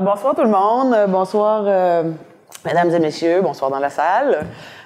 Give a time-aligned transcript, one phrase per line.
[0.00, 0.94] Bonsoir tout le monde.
[1.08, 2.02] Bonsoir, euh,
[2.64, 3.40] mesdames et messieurs.
[3.42, 4.40] Bonsoir dans la salle.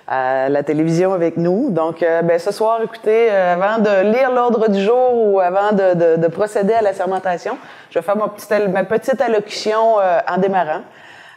[0.08, 1.70] à la télévision avec nous.
[1.70, 5.70] Donc, euh, ben, ce soir, écoutez, euh, avant de lire l'ordre du jour ou avant
[5.72, 7.56] de, de- de procéder à la sermentation,
[7.88, 10.80] je vais faire ma petite, ma allocution euh, en démarrant.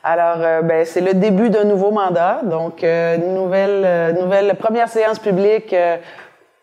[0.04, 4.90] Alors, euh, ben, c'est le début d'un nouveau mandat, donc euh, nouvelle, euh, nouvelle première
[4.90, 5.98] séance publique euh,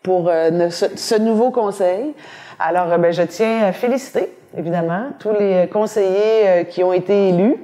[0.03, 2.13] pour euh, ce nouveau conseil.
[2.59, 7.29] Alors, euh, ben, je tiens à féliciter, évidemment, tous les conseillers euh, qui ont été
[7.29, 7.55] élus.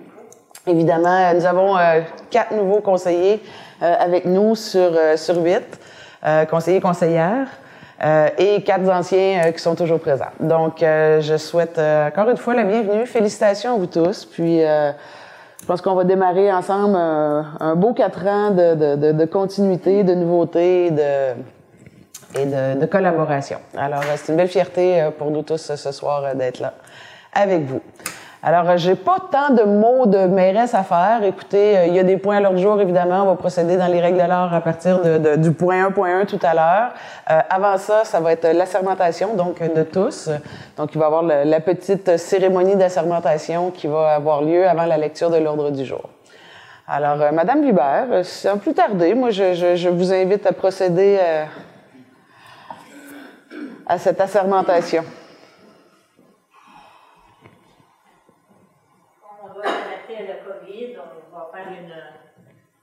[0.68, 3.42] Évidemment, euh, nous avons euh, quatre nouveaux conseillers
[3.82, 5.80] euh, avec nous sur, euh, sur huit,
[6.26, 7.48] euh, conseillers conseillères,
[8.04, 10.26] euh, et quatre anciens euh, qui sont toujours présents.
[10.40, 13.06] Donc, euh, je souhaite euh, encore une fois la bienvenue.
[13.06, 14.26] Félicitations à vous tous.
[14.26, 14.92] Puis, euh,
[15.62, 20.04] je pense qu'on va démarrer ensemble un beau quatre ans de, de, de, de continuité,
[20.04, 21.34] de nouveauté, de,
[22.36, 23.58] et de, de collaboration.
[23.78, 26.74] Alors, euh, c'est une belle fierté euh, pour nous tous euh, ce soir d'être là
[27.34, 27.82] avec vous.
[28.42, 31.24] Alors, j'ai pas tant de mots de mairesse à faire.
[31.26, 33.24] Écoutez, il y a des points à l'ordre du jour, évidemment.
[33.24, 36.26] On va procéder dans les règles de l'art à partir de, de- du point 1.1
[36.26, 36.94] tout à l'heure.
[37.30, 40.30] Euh, avant ça, ça va être l'assermentation, donc de tous.
[40.78, 44.86] Donc, il va y avoir le- la petite cérémonie d'assermentation qui va avoir lieu avant
[44.86, 46.04] la lecture de l'ordre du jour.
[46.88, 51.18] Alors, euh, Madame Hubert, sans plus tarder, moi, je, je- je vous invite à procéder
[51.22, 51.44] euh,
[53.90, 55.04] à cette assermentation.
[59.44, 60.96] On doit s'adapter à la COVID,
[61.32, 61.94] on va faire une.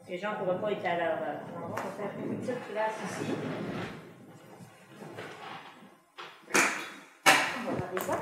[0.09, 1.17] Les gens ne pourront pas être à leur.
[1.55, 3.33] On va faire une petite classe ici.
[7.57, 8.19] On va regarder ça.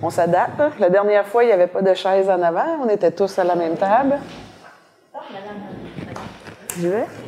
[0.00, 0.78] On s'adapte.
[0.78, 2.78] La dernière fois, il n'y avait pas de chaise en avant.
[2.84, 4.20] On était tous à la même table.
[6.78, 7.08] Ah, madame.
[7.08, 7.27] madame.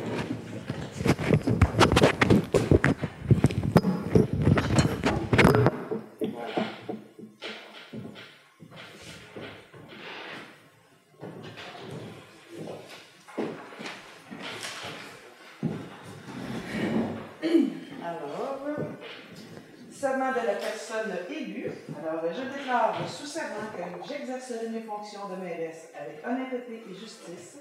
[26.51, 27.59] honnêteté et justice,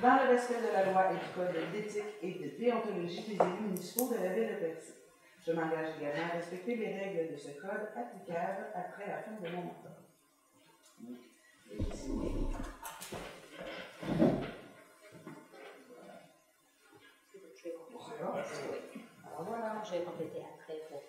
[0.00, 3.62] dans le respect de la loi et du code d'éthique et de déontologie des élus
[3.62, 4.92] municipaux de la ville de Percy.
[5.44, 9.48] Je m'engage également à respecter les règles de ce code applicables après la fin de
[9.50, 9.98] mon mandat.
[19.26, 19.82] Alors voilà.
[19.84, 21.02] Je vais compléter après pour.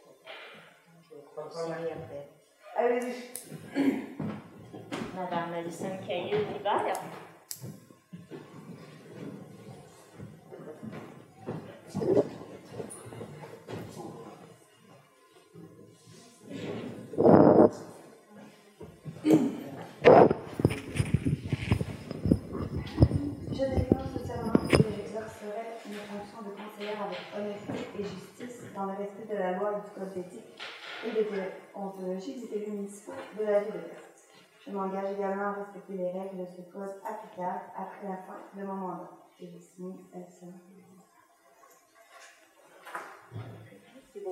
[1.05, 2.29] Je vais après.
[2.75, 4.42] Allez-y.
[5.15, 6.93] Madame Alison Cailleux-Hubert.
[23.51, 28.91] Je déclare serment que j'exercerai mes fonctions de conseillère avec honnêteté et justice dans le
[28.91, 30.53] respect de la loi et du code d'éthique
[31.05, 34.12] et de déontologie des élus municipaux de la ville de Perth.
[34.65, 38.63] Je m'engage également à respecter les règles de ce code applicables après la fin de
[38.63, 39.11] mon mandat.
[39.37, 40.45] Je vais signer Elsa.
[44.13, 44.23] C'est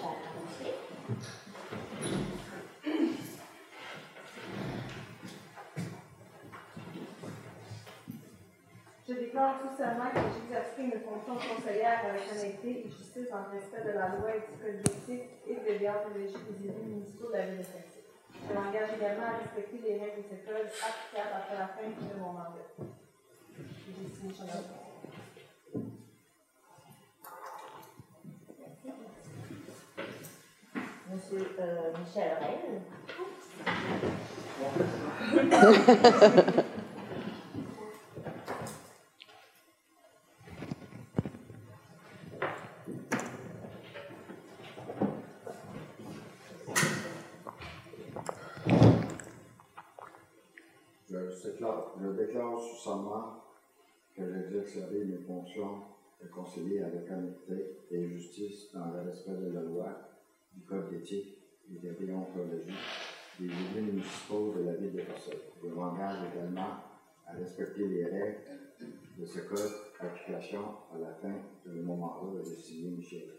[0.00, 1.40] Charles.
[9.06, 13.44] Je déclare tout serment que j'exercerai mes fonctions de conseillère avec honnêteté et justice dans
[13.52, 17.28] le respect de la loi et du code d'éthique et de déontologie des élus municipaux
[17.28, 17.64] de la ville de.
[18.48, 22.18] Je m'engage également à respecter les règles de ce code applicables après la fin de
[22.18, 22.64] mon mandat.
[23.58, 24.64] J'ai signé Chantal.
[31.12, 32.80] Monsieur euh, Michel Rennes.
[52.04, 53.42] Je déclare, je serment
[54.14, 55.82] que j'exercerai mes fonctions
[56.22, 59.88] de conseiller avec honnêteté et justice dans le respect de la loi,
[60.52, 61.38] du code d'éthique
[61.70, 62.74] et de déontologie
[63.40, 65.40] des élus municipaux de la ville de Versailles.
[65.62, 66.76] Je m'engage également
[67.26, 68.38] à respecter les règles
[69.18, 70.62] de ce code d'application
[70.94, 71.34] à la fin
[71.66, 73.30] de mon mandat de signer Michel.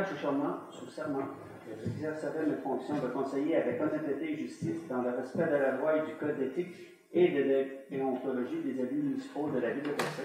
[0.00, 1.22] Méchamment sous serment
[1.64, 5.72] que j'exercerai mes fonctions de conseiller avec honnêteté et justice dans le respect de la
[5.72, 6.74] loi et du code d'éthique
[7.12, 10.22] et de déontologie des élus municipaux de la ville de Percé.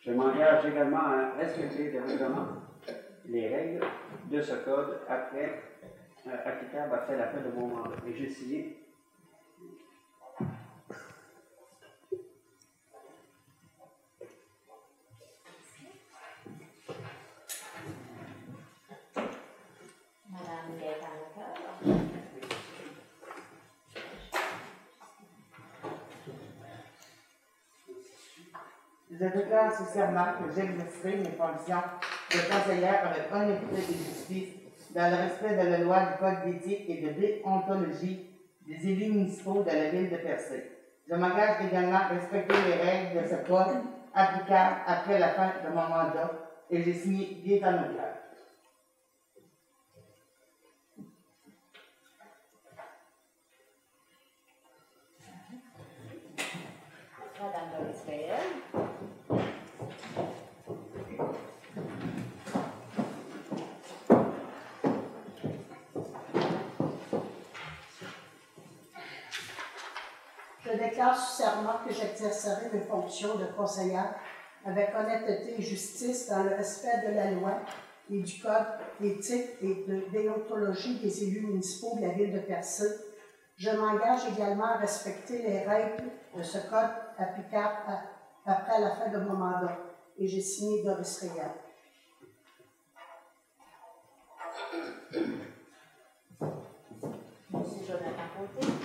[0.00, 2.48] Je m'engage également à respecter règlements,
[3.26, 3.84] les règles
[4.30, 5.62] de ce code après,
[6.26, 7.96] euh, applicables après la fin de mon mandat.
[8.06, 8.83] Et j'ai signé
[29.20, 31.82] Je déclare ce serment que j'exercerai mes fonctions
[32.30, 34.54] de conseillère avec honnêteté et justice
[34.92, 38.28] dans le respect de la loi du Code d'éthique et de déontologie
[38.66, 40.64] des élus municipaux de la ville de Percé.
[41.08, 43.82] Je m'engage également à respecter les règles de ce code
[44.14, 46.32] applicables après la fin de mon mandat
[46.70, 48.16] et j'ai signé Gaétan Leclerc.
[70.94, 71.42] Déclare sous
[71.86, 74.14] que j'exercerai mes fonctions de conseillère
[74.64, 77.58] avec honnêteté et justice dans le respect de la loi
[78.10, 78.66] et du code
[79.00, 82.84] d'éthique et de déontologie des élus municipaux de la ville de Percé.
[83.56, 86.04] Je m'engage également à respecter les règles
[86.36, 87.76] de ce code applicable
[88.46, 89.76] après la fin de mon mandat.
[90.16, 91.50] Et j'ai signé Doris Réal.
[97.50, 98.83] Monsieur Jonathan.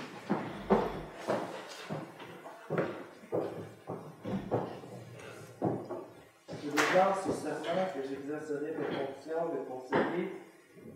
[6.90, 10.32] Je déclare ce serment que j'exercerai mes fonctions de conseiller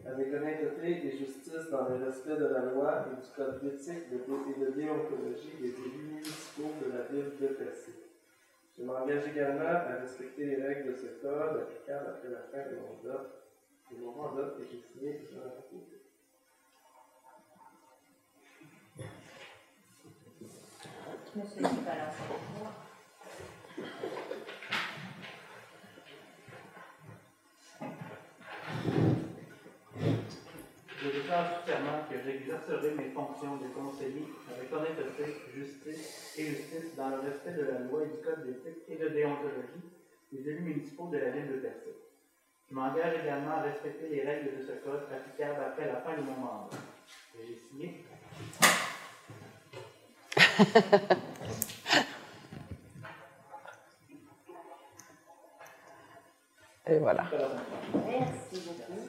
[0.04, 4.16] avec honnêteté et justice dans le respect de la loi et du code d'éthique de-
[4.16, 7.92] et de déontologie des élus municipaux de la ville de Percé.
[8.76, 12.76] Je m'engage également à respecter les règles de ce code applicables après la fin de
[12.76, 13.26] mon mandat,
[13.92, 15.20] de mon mandat et j'ai signé.
[21.36, 21.62] Monsieur
[31.04, 37.10] Je déclare serment que j'exercerai mes fonctions de conseiller avec honnêteté, justice et justice dans
[37.10, 39.84] le respect de la loi et du code d'éthique et de déontologie
[40.32, 41.94] des élus municipaux de la ville de Percé.
[42.70, 46.22] Je m'engage également à respecter les règles de ce code applicables après la fin de
[46.22, 46.78] mon mandat.
[47.38, 48.02] Et J'ai signé
[56.86, 57.24] Et voilà.
[57.94, 59.08] Merci beaucoup.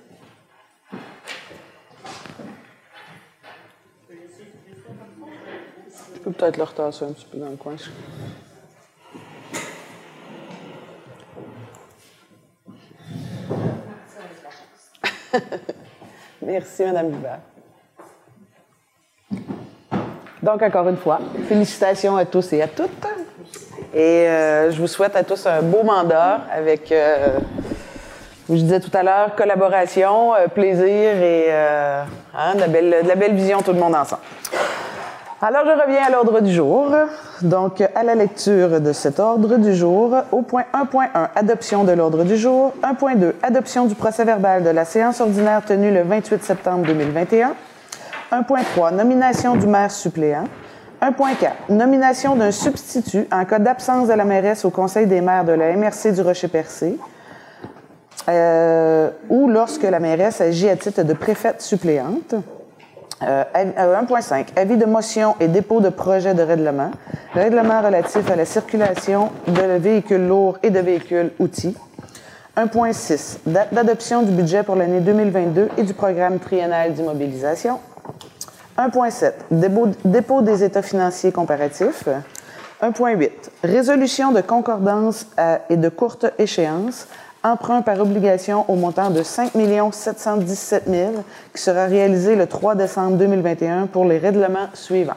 [4.07, 5.15] Je peux laisser juste ça comme
[5.91, 6.03] ça?
[6.13, 7.75] Je peut-être le retasser un petit peu dans le coin.
[16.41, 17.39] Merci, Madame Hubert.
[20.41, 23.07] Donc, encore une fois, félicitations à tous et à toutes.
[23.93, 27.39] Et euh, je vous souhaite à tous un beau mandat avec, euh,
[28.45, 32.03] comme je disais tout à l'heure, collaboration, euh, plaisir et euh,
[32.37, 34.21] hein, de, la belle, de la belle vision, tout le monde ensemble.
[35.47, 36.91] Alors, je reviens à l'ordre du jour.
[37.43, 42.23] Donc, à la lecture de cet ordre du jour, au point 1.1, adoption de l'ordre
[42.23, 42.73] du jour.
[42.81, 47.53] 1.2, adoption du procès-verbal de la séance ordinaire tenue le 28 septembre 2021.
[48.31, 50.45] 1.3, nomination du maire suppléant.
[51.03, 51.15] 1.4,
[51.69, 55.75] nomination d'un substitut en cas d'absence de la mairesse au Conseil des maires de la
[55.75, 56.97] MRC du Rocher-Percé.
[58.29, 62.33] Euh, ou lorsque la mairesse agit à titre de préfète suppléante.
[63.23, 64.47] Euh, avis- euh, 1.5.
[64.57, 66.91] Avis de motion et dépôt de projet de règlement.
[67.33, 71.75] Règlement relatif à la circulation de véhicules lourds et de véhicules outils.
[72.57, 73.39] 1.6.
[73.45, 77.79] Date d'adoption du budget pour l'année 2022 et du programme triennal d'immobilisation.
[78.77, 79.33] 1.7.
[80.03, 82.07] Dépôt, des états financiers comparatifs.
[82.81, 83.31] 1.8.
[83.63, 87.07] Résolution de concordance à- et de courte échéance.
[87.45, 89.51] Emprunt par obligation au montant de 5
[89.91, 91.11] 717 000
[91.53, 95.13] qui sera réalisé le 3 décembre 2021 pour les règlements suivants.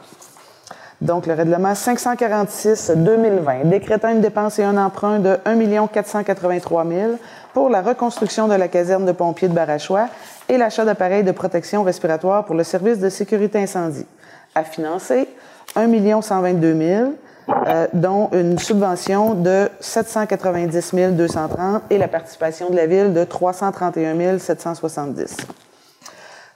[1.01, 7.11] Donc, le règlement 546-2020, décrétant une dépense et un emprunt de 1 483 000
[7.55, 10.07] pour la reconstruction de la caserne de pompiers de Barachois
[10.47, 14.05] et l'achat d'appareils de protection respiratoire pour le service de sécurité incendie.
[14.53, 15.27] À financer,
[15.75, 17.13] 1 122 000
[17.67, 24.37] euh, dont une subvention de 790 230 et la participation de la Ville de 331
[24.37, 25.37] 770.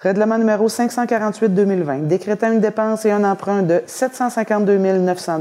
[0.01, 5.39] Règlement numéro 548-2020, décrétant une dépense et un emprunt de 752 900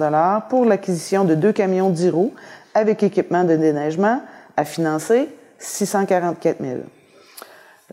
[0.48, 2.32] pour l'acquisition de deux camions d'Iro
[2.74, 4.20] avec équipement de déneigement
[4.56, 5.28] à financer
[5.58, 6.76] 644 000.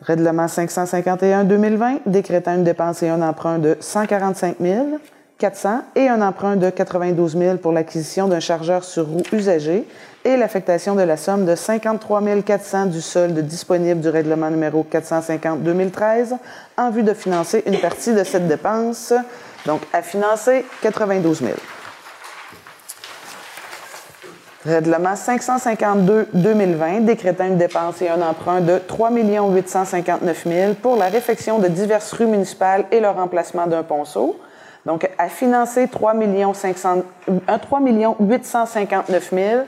[0.01, 4.57] Règlement 551-2020, décrétant une dépense et un emprunt de 145
[5.39, 9.87] 400 et un emprunt de 92 000 pour l'acquisition d'un chargeur sur roue usagé
[10.25, 16.35] et l'affectation de la somme de 53 400 du solde disponible du règlement numéro 450-2013
[16.77, 19.13] en vue de financer une partie de cette dépense.
[19.65, 21.53] Donc, à financer 92 000.
[24.65, 31.59] Règlement 552-2020 décrétant une dépense et un emprunt de 3 859 000 pour la réfection
[31.59, 34.37] de diverses rues municipales et le remplacement d'un ponceau.
[34.89, 36.15] Donc, à financer 3,
[36.55, 37.03] 500,
[37.61, 37.79] 3
[38.19, 39.61] 859 000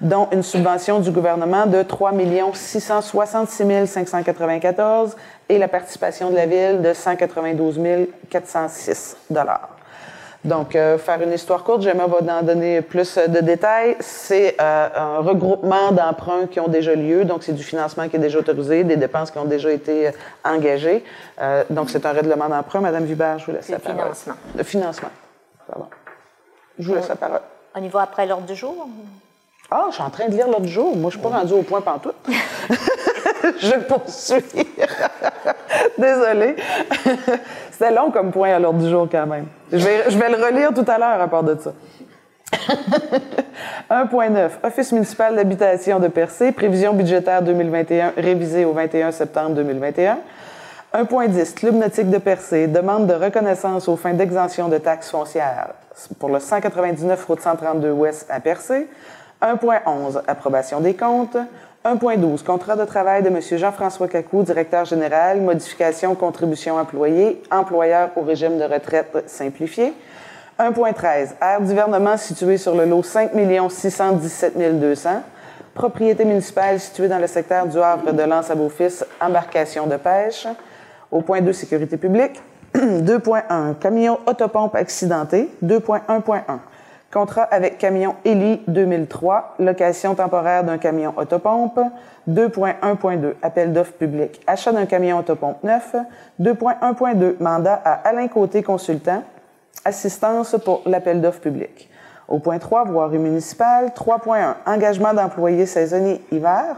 [0.00, 2.14] dont une subvention du gouvernement de 3
[2.54, 5.14] 666 594
[5.50, 7.78] et la participation de la Ville de 192
[8.30, 9.18] 406
[10.44, 13.96] donc, euh, faire une histoire courte, j'aimerais vous en donner plus de détails.
[14.00, 18.18] C'est euh, un regroupement d'emprunts qui ont déjà lieu, donc c'est du financement qui est
[18.18, 20.12] déjà autorisé, des dépenses qui ont déjà été euh,
[20.44, 21.04] engagées.
[21.70, 22.80] donc, c'est un règlement d'emprunt.
[22.80, 24.00] Madame Vibert, je vous laisse la parole.
[24.00, 24.34] financement.
[24.56, 25.10] Le financement.
[25.68, 25.86] Pardon.
[26.78, 27.40] Je vous laisse la parole.
[27.74, 28.88] On y va après l'ordre du jour?
[29.70, 30.96] Ah, je suis en train de lire l'ordre du jour.
[30.96, 32.16] Moi, je ne suis pas rendue au point pantoute.
[33.58, 34.68] je poursuis.
[35.98, 36.56] Désolée.
[37.70, 39.46] C'était long comme point à l'ordre du jour quand même.
[39.72, 41.72] Je vais, le relire tout à l'heure à part de ça.
[43.90, 44.50] 1.9.
[44.62, 50.18] Office municipal d'habitation de Percé, prévision budgétaire 2021 révisée au 21 septembre 2021.
[50.94, 51.54] 1.10.
[51.54, 55.70] Club nautique de Percé, demande de reconnaissance aux fins d'exemption de taxes foncières
[56.18, 58.88] pour le 199 route 132 Ouest à Percé.
[59.40, 61.38] 1.11, approbation des comptes.
[61.84, 63.40] 1.12, contrat de travail de M.
[63.40, 69.92] Jean-François Cacou, directeur général, modification contribution employée, employeur au régime de retraite simplifié.
[70.60, 73.32] 1.13, aire d'hivernement situé sur le lot 5
[73.68, 75.22] 617 200.
[75.74, 80.46] Propriété municipale située dans le secteur du Havre de Lens à Beaufils, embarcation de pêche.
[81.10, 82.40] Au point 2, sécurité publique.
[82.74, 85.48] 2.1, camion autopompe accidenté.
[85.64, 86.42] 2.1.1,
[87.12, 91.78] Contrat avec camion Eli 2003, location temporaire d'un camion autopompe.
[92.26, 95.94] 2.1.2, appel d'offres public, achat d'un camion autopompe neuf.
[96.40, 99.22] 2.1.2, mandat à Alain Côté consultant,
[99.84, 101.90] assistance pour l'appel d'offres public.
[102.28, 103.88] Au point 3, voirie municipale.
[103.88, 106.76] 3.1, engagement d'employés saisonniers hiver.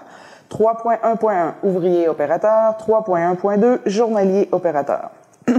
[0.50, 2.76] 3.1.1, ouvrier opérateur.
[2.84, 5.10] 3.1.2, journalier opérateur.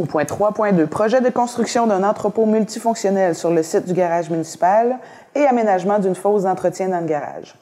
[0.00, 4.98] Au point 3.2, projet de construction d'un entrepôt multifonctionnel sur le site du garage municipal
[5.34, 7.54] et aménagement d'une fosse d'entretien dans le garage.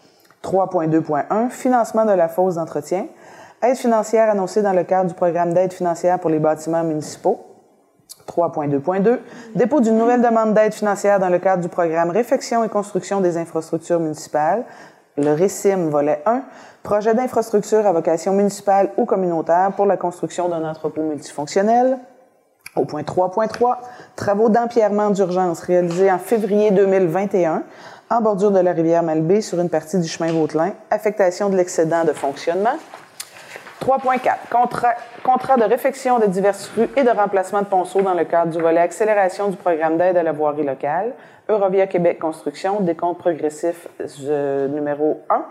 [0.44, 3.06] 3.2.1, financement de la fosse d'entretien.
[3.60, 7.44] Aide financière annoncée dans le cadre du programme d'aide financière pour les bâtiments municipaux.
[8.28, 9.18] 3.2.2,
[9.56, 13.36] dépôt d'une nouvelle demande d'aide financière dans le cadre du programme Réfection et construction des
[13.36, 14.62] infrastructures municipales.
[15.16, 16.42] Le RECIM, volet 1,
[16.84, 21.98] projet d'infrastructure à vocation municipale ou communautaire pour la construction d'un entrepôt multifonctionnel.
[22.78, 23.76] Au point 3.3,
[24.14, 27.64] travaux d'empierrement d'urgence réalisés en février 2021
[28.10, 32.04] en bordure de la rivière Malbaie sur une partie du chemin Vautelin, affectation de l'excédent
[32.04, 32.76] de fonctionnement.
[33.84, 34.94] 3.4, contrat,
[35.24, 38.60] contrat de réfection de diverses rues et de remplacement de ponceaux dans le cadre du
[38.60, 41.14] volet accélération du programme d'aide à la voirie locale,
[41.48, 43.88] Eurovia Québec Construction, décompte progressif
[44.28, 45.44] euh, numéro 1.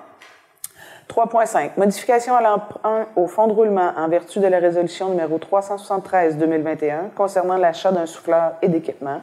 [1.09, 1.71] 3.5.
[1.77, 7.57] Modification à l'emprunt au fonds de roulement en vertu de la résolution numéro 373-2021 concernant
[7.57, 9.21] l'achat d'un souffleur et d'équipement.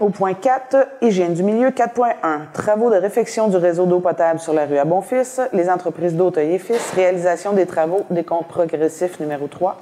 [0.00, 4.52] Au point 4, hygiène du milieu 4.1, travaux de réfection du réseau d'eau potable sur
[4.52, 9.18] la rue à Bonfils, les entreprises d'Auteuil et Fils, réalisation des travaux des comptes progressifs
[9.18, 9.76] numéro 3.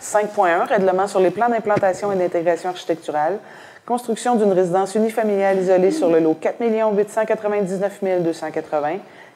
[0.00, 3.38] 5.1, règlement sur les plans d'implantation et d'intégration architecturale,
[3.84, 8.88] construction d'une résidence unifamiliale isolée sur le lot 4 899 280,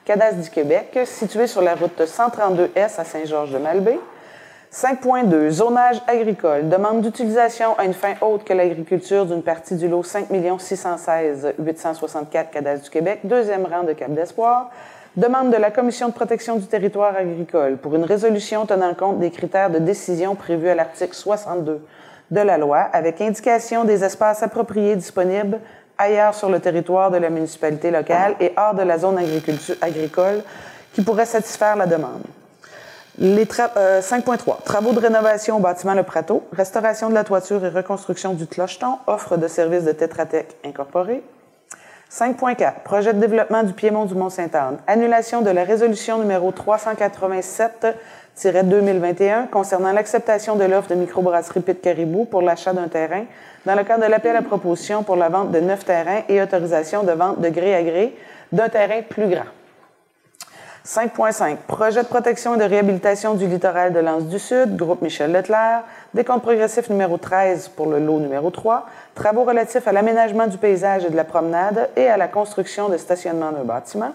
[0.05, 4.01] Cadastre du Québec, situé sur la route 132S à Saint-Georges-de-Malbaie.
[4.73, 5.51] 5.2.
[5.51, 6.69] Zonage agricole.
[6.69, 10.27] Demande d'utilisation à une fin autre que l'agriculture d'une partie du lot 5
[10.59, 14.71] 616 864 Cadastre du Québec, deuxième rang de Cap d'Espoir.
[15.17, 19.31] Demande de la Commission de protection du territoire agricole pour une résolution tenant compte des
[19.31, 21.81] critères de décision prévus à l'article 62
[22.33, 25.61] de la loi avec indication des espaces appropriés disponibles
[25.99, 29.19] ailleurs sur le territoire de la municipalité locale et hors de la zone
[29.81, 30.43] agricole
[30.93, 32.23] qui pourrait satisfaire la demande.
[33.19, 34.63] Les tra- euh, 5.3.
[34.65, 38.99] Travaux de rénovation au bâtiment Le Prateau, restauration de la toiture et reconstruction du clocheton,
[39.07, 41.23] offre de services de Tétratec incorporé.
[42.11, 42.83] 5.4.
[42.85, 44.79] Projet de développement du Piémont du Mont-Sainte-Anne.
[44.87, 46.53] Annulation de la résolution numéro
[48.37, 53.25] 387-2021 concernant l'acceptation de l'offre de microbrasserie Pit Caribou pour l'achat d'un terrain
[53.67, 57.03] dans le cadre de l'appel à proposition pour la vente de neuf terrains et autorisation
[57.05, 58.17] de vente de gré à gré
[58.51, 59.45] d'un terrain plus grand.
[60.85, 61.59] 5.5.
[61.69, 65.85] Projet de protection et de réhabilitation du littoral de l'Anse du Sud, groupe Michel Leclerc,
[66.13, 71.05] décompte progressif numéro 13 pour le lot numéro 3, travaux relatifs à l'aménagement du paysage
[71.05, 74.13] et de la promenade et à la construction de stationnement d'un bâtiment.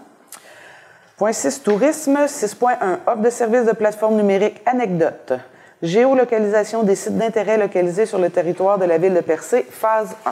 [1.18, 2.16] Point 6, tourisme.
[2.16, 5.34] 6.1, offre de services de plateforme numérique anecdote.
[5.82, 10.32] Géolocalisation des sites d'intérêt localisés sur le territoire de la ville de Percé, phase 1.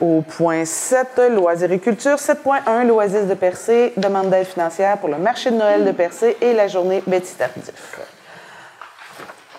[0.00, 2.16] Au point 7, loisirs et culture.
[2.16, 6.54] 7.1, loisirs de Percé, demande d'aide financière pour le marché de Noël de Percé et
[6.54, 8.00] la journée Betty Tardif.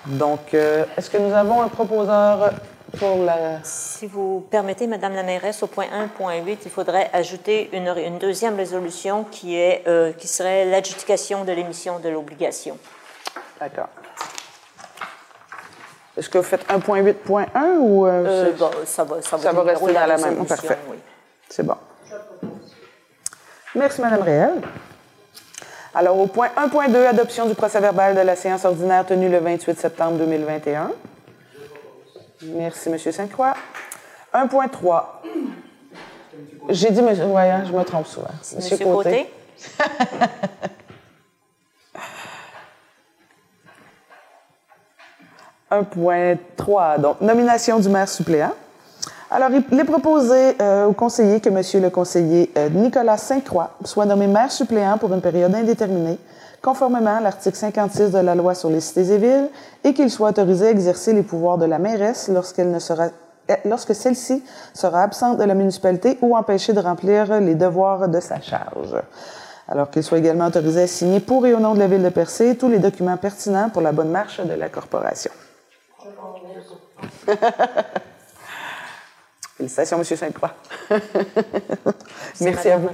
[0.08, 2.52] Donc, euh, est-ce que nous avons un proposeur?
[3.00, 3.60] Pour la...
[3.64, 5.86] Si vous permettez, Madame la mairesse, au point
[6.20, 11.52] 1.8, il faudrait ajouter une, une deuxième résolution qui, est, euh, qui serait l'adjudication de
[11.52, 12.78] l'émission de l'obligation.
[13.60, 13.90] D'accord.
[16.18, 18.06] Est-ce que vous faites 1.8.1 ou...
[18.06, 20.16] euh, Euh, bon, ça va, ça va, Ça va rester dans la même.
[20.16, 20.78] résolution, Parfait.
[20.90, 20.98] oui.
[21.50, 21.76] C'est bon.
[23.76, 24.62] Merci, Madame Réel.
[25.94, 30.18] Alors, au point 1.2, adoption du procès-verbal de la séance ordinaire tenue le 28 septembre
[30.18, 30.92] 2021.
[32.54, 33.56] Merci, Monsieur Sainte-Croix.
[34.34, 35.04] 1.3.
[36.70, 38.28] J'ai dit, monsieur, ouais, hein, je me trompe souvent.
[38.56, 39.32] Monsieur Côté.
[45.72, 48.54] 1.3, donc nomination du maire suppléant.
[49.32, 54.06] Alors, il est proposé euh, au conseiller que Monsieur le conseiller euh, Nicolas Sainte-Croix soit
[54.06, 56.18] nommé maire suppléant pour une période indéterminée,
[56.66, 59.50] conformément à l'article 56 de la loi sur les cités et villes,
[59.84, 63.10] et qu'il soit autorisé à exercer les pouvoirs de la mairesse lorsqu'elle ne sera
[63.52, 68.20] euh, lorsque celle-ci sera absente de la municipalité ou empêchée de remplir les devoirs de
[68.20, 68.96] sa charge.
[69.68, 72.10] Alors qu'il soit également autorisé à signer pour et au nom de la ville de
[72.10, 75.32] Percé tous les documents pertinents pour la bonne marche de la corporation.
[79.58, 80.04] Félicitations, M.
[80.04, 80.56] Sainte-Croix.
[82.42, 82.90] Merci à vous.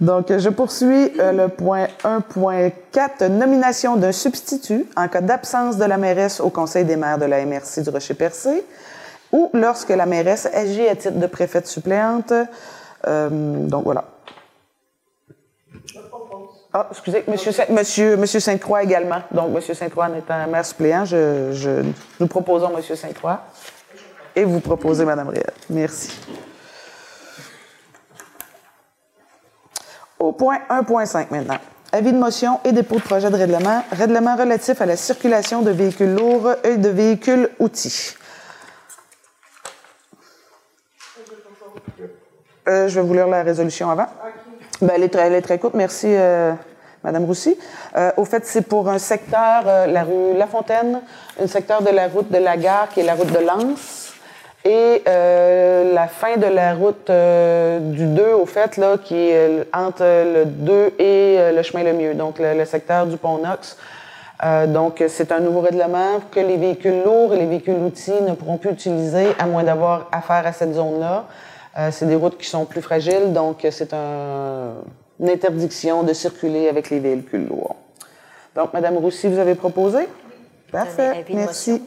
[0.00, 5.96] Donc, je poursuis euh, le point 1.4, nomination d'un substitut en cas d'absence de la
[5.96, 8.64] mairesse au Conseil des maires de la MRC du Rocher-Percé
[9.32, 12.32] ou lorsque la mairesse agit à titre de préfète suppléante.
[13.06, 14.04] Euh, donc, voilà.
[16.72, 19.22] Ah, excusez, Monsieur, Monsieur, Monsieur Sainte-Croix également.
[19.30, 21.84] Donc, Monsieur Sainte-Croix en étant maire suppléant, je, je-
[22.18, 23.42] nous proposons Monsieur Sainte-Croix
[24.34, 25.52] et vous proposez Madame Réel.
[25.70, 26.10] Merci.
[30.18, 31.58] Au point 1.5 maintenant.
[31.92, 33.84] Avis de motion et dépôt de projet de règlement.
[33.92, 38.14] Règlement relatif à la circulation de véhicules lourds et de véhicules outils.
[42.66, 44.06] Euh, je vais vous lire la résolution avant.
[44.80, 45.74] Ben, elle, est très, elle est très courte.
[45.74, 46.52] Merci, euh,
[47.04, 47.56] Madame Roussy.
[47.96, 51.00] Euh, au fait, c'est pour un secteur, la rue La Fontaine,
[51.40, 54.03] un secteur de la route de la gare qui est la route de Lens.
[54.66, 59.36] Et euh, la fin de la route euh, du 2, au fait, là, qui est
[59.60, 63.18] euh, entre le 2 et euh, le chemin le mieux, donc le, le secteur du
[63.18, 63.76] pont Knox.
[64.42, 68.32] Euh, donc, c'est un nouveau règlement que les véhicules lourds et les véhicules outils ne
[68.34, 71.26] pourront plus utiliser à moins d'avoir affaire à cette zone-là.
[71.78, 74.74] Euh, c'est des routes qui sont plus fragiles, donc c'est un-
[75.20, 77.76] une interdiction de circuler avec les véhicules lourds.
[78.56, 80.08] Donc, Madame Roussy, vous avez proposé?
[80.72, 81.72] Parfait, merci.
[81.72, 81.80] motion.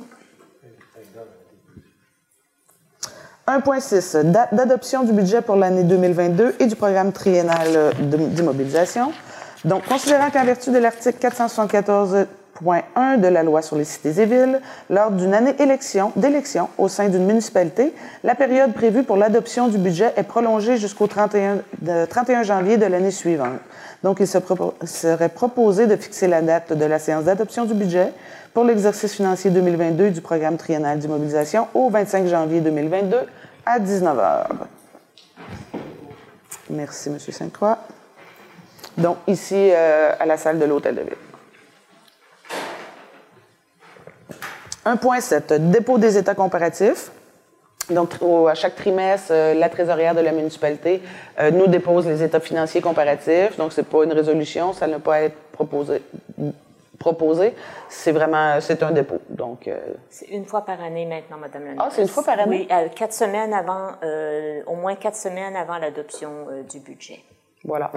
[3.47, 9.13] 1.6, date d'adoption du budget pour l'année 2022 et du programme triennal euh, d'immobilisation.
[9.63, 14.59] Donc, considérant qu'en vertu de l'article 474.1 de la loi sur les cités et villes,
[14.89, 17.93] lors d'une année élection, d'élection au sein d'une municipalité,
[18.25, 22.85] la période prévue pour l'adoption du budget est prolongée jusqu'au 31, de- 31 janvier de
[22.85, 23.59] l'année suivante.
[24.03, 28.11] Donc, il serait proposé de fixer la date de la séance d'adoption du budget
[28.53, 33.17] pour l'exercice financier 2022 du programme triennal d'immobilisation au 25 janvier 2022
[33.65, 34.45] à 19 h.
[36.69, 37.19] Merci, M.
[37.19, 37.79] Sainte-Croix.
[38.97, 41.13] Donc, ici, euh, à la salle de l'Hôtel de Ville.
[44.85, 47.11] 1.7, dépôt des états comparatifs.
[47.89, 48.15] Donc,
[48.49, 51.01] à chaque trimestre, euh, la trésorière de la municipalité
[51.39, 53.55] euh, nous dépose les états financiers comparatifs.
[53.57, 56.01] Donc, c'est pas une résolution, ça ne peut pas être proposé.
[56.97, 57.55] Proposé.
[57.89, 59.19] C'est vraiment, c'est un dépôt.
[59.29, 59.77] Donc, euh,
[60.09, 61.93] C'est une fois par année maintenant, Madame la Ah, mairesse.
[61.95, 62.67] c'est une fois par année?
[62.69, 67.19] Oui, euh, quatre semaines avant, euh, au moins quatre semaines avant l'adoption euh, du budget.
[67.65, 67.91] Voilà.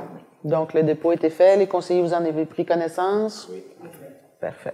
[0.44, 1.56] Donc, le dépôt a été fait.
[1.56, 3.48] Les conseillers, vous en avez pris connaissance?
[3.52, 3.62] Oui.
[4.40, 4.72] Parfait.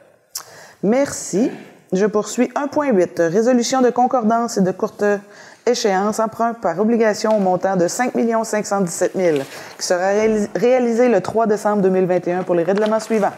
[0.82, 1.50] Merci.
[1.92, 3.20] Je poursuis 1.8.
[3.28, 5.04] Résolution de concordance et de courte
[5.66, 8.12] échéance, emprunt par obligation au montant de 5
[8.44, 9.38] 517 000
[9.78, 13.32] qui sera réalis- réalisé le 3 décembre 2021 pour les règlements suivants.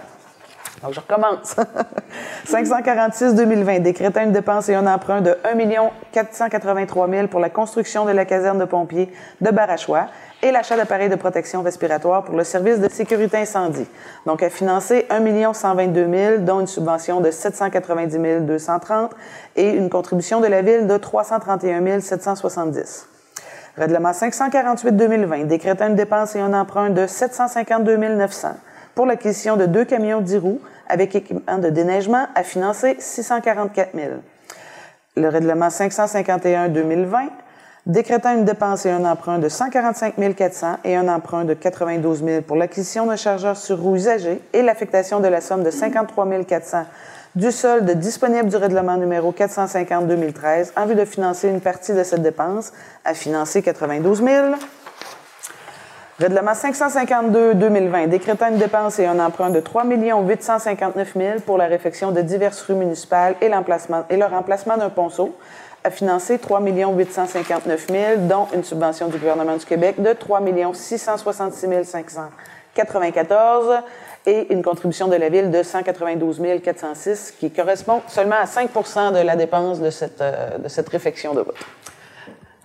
[0.83, 1.57] Donc, je recommence.
[2.47, 5.57] 546-2020, décrétant une dépense et un emprunt de 1
[6.12, 10.07] 483 000 pour la construction de la caserne de pompiers de Barachois
[10.43, 13.87] et l'achat d'appareils de protection respiratoire pour le service de sécurité incendie.
[14.27, 19.12] Donc, à financer 1 122 000, dont une subvention de 790 230
[19.57, 23.09] et une contribution de la Ville de 331 770.
[23.77, 28.49] Règlement 548-2020, décrétant une dépense et un emprunt de 752 900
[28.99, 34.07] pour l'acquisition de deux camions 10 roues avec équipement de déneigement à financer 644 000.
[35.15, 37.29] Le règlement 551-2020,
[37.87, 42.43] décrétant une dépense et un emprunt de 145 400 et un emprunt de 92 000
[42.43, 46.79] pour l'acquisition d'un chargeur sur roue usagé et l'affectation de la somme de 53 400
[47.37, 52.23] du solde disponible du règlement numéro 450-2013 en vue de financer une partie de cette
[52.23, 52.73] dépense
[53.05, 54.55] à financer 92 000.
[56.18, 62.11] Règlement 552-2020, décrétant une dépense et un emprunt de 3 859 000 pour la réfection
[62.11, 65.37] de diverses rues municipales et, l'emplacement, et le remplacement d'un ponceau,
[65.85, 70.40] à financer 3 859 000, dont une subvention du gouvernement du Québec de 3
[70.74, 73.78] 666 594
[74.26, 79.24] et une contribution de la Ville de 192 406, qui correspond seulement à 5% de
[79.24, 81.54] la dépense de cette, euh, de cette réfection de route.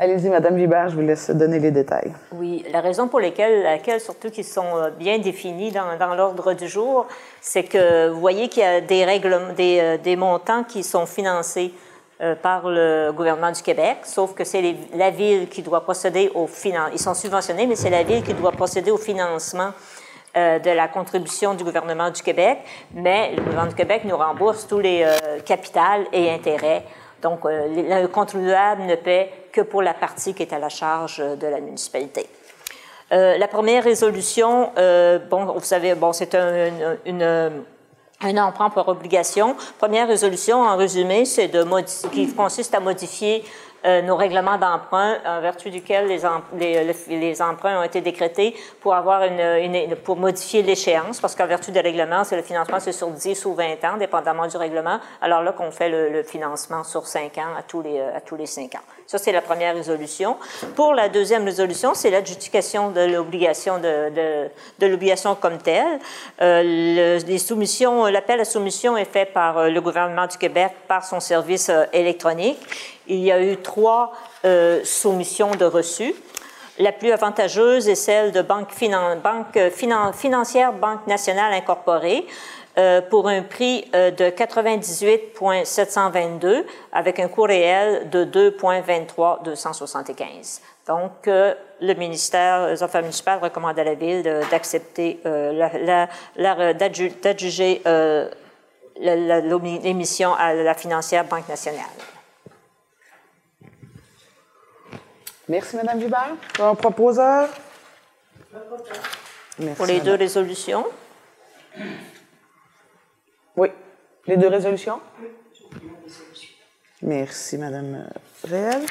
[0.03, 2.11] Allez-y, Madame Vibert, je vous laisse donner les détails.
[2.33, 7.07] Oui, la raison pour laquelle, surtout qui sont euh, bien définis dans, l'ordre du jour,
[7.39, 11.71] c'est que vous voyez qu'il y a des euh, montants qui sont financés
[12.19, 16.47] euh, par le gouvernement du Québec, sauf que c'est la ville qui doit procéder au
[16.47, 16.91] financement.
[16.91, 19.71] Ils sont subventionnés, mais c'est la ville qui doit procéder au financement
[20.35, 22.57] de la contribution du gouvernement du Québec,
[22.91, 26.83] mais le gouvernement du Québec nous rembourse tous les euh, capitales et intérêts.
[27.23, 31.19] Donc, euh, le contribuable ne paie que pour la partie qui est à la charge
[31.21, 32.27] euh, de la municipalité.
[33.12, 34.71] Euh, la première résolution,
[35.29, 37.63] bon, vous savez, bon, c'est un, une, une-
[38.25, 39.55] un emprunt par obligation.
[39.77, 41.63] Première résolution, en résumé, c'est de
[42.12, 43.43] qui consiste à modifier
[43.86, 46.19] euh, nos règlements d'emprunt en vertu duquel les,
[46.58, 51.48] les, le- les emprunts ont été décrétés pour avoir une, pour modifier l'échéance, parce qu'en
[51.48, 55.00] vertu des règlements, c'est le financement c'est sur 10 ou 20 ans, dépendamment du règlement.
[55.22, 58.46] Alors là, qu'on fait le, financement sur 5 ans à tous les à tous les
[58.46, 58.80] 5 ans.
[59.05, 60.37] Ça, c'est la première résolution.
[60.75, 64.49] Pour la deuxième résolution, c'est l'adjudication de l'obligation de,
[64.87, 65.99] l'obligation comme telle.
[66.41, 70.71] Euh, le- les soumissions, l'appel à soumission est fait par euh, le gouvernement du Québec
[70.87, 72.57] par son service euh, électronique.
[73.07, 74.13] Il y a eu trois
[74.83, 76.13] soumissions de reçus.
[76.79, 82.25] La plus avantageuse est celle de Banque, Finan- Banque Finan- Financière Banque Nationale Incorporée
[82.77, 89.43] euh, pour un prix euh, de 98,722 avec un coût réel de 2,23
[90.88, 97.81] Donc, euh, le ministère des Affaires municipales recommande à la Ville d'accepter, la, la- d'adjuger
[98.99, 101.83] l'émission à la financière Banque nationale.
[105.49, 106.31] Merci, Madame Vibert.
[106.59, 107.49] Un proposeur?
[109.59, 110.86] Merci, Pour les deux résolutions.
[114.25, 114.99] Les deux résolutions?
[117.01, 118.05] Merci, Madame
[118.45, 118.81] Réel.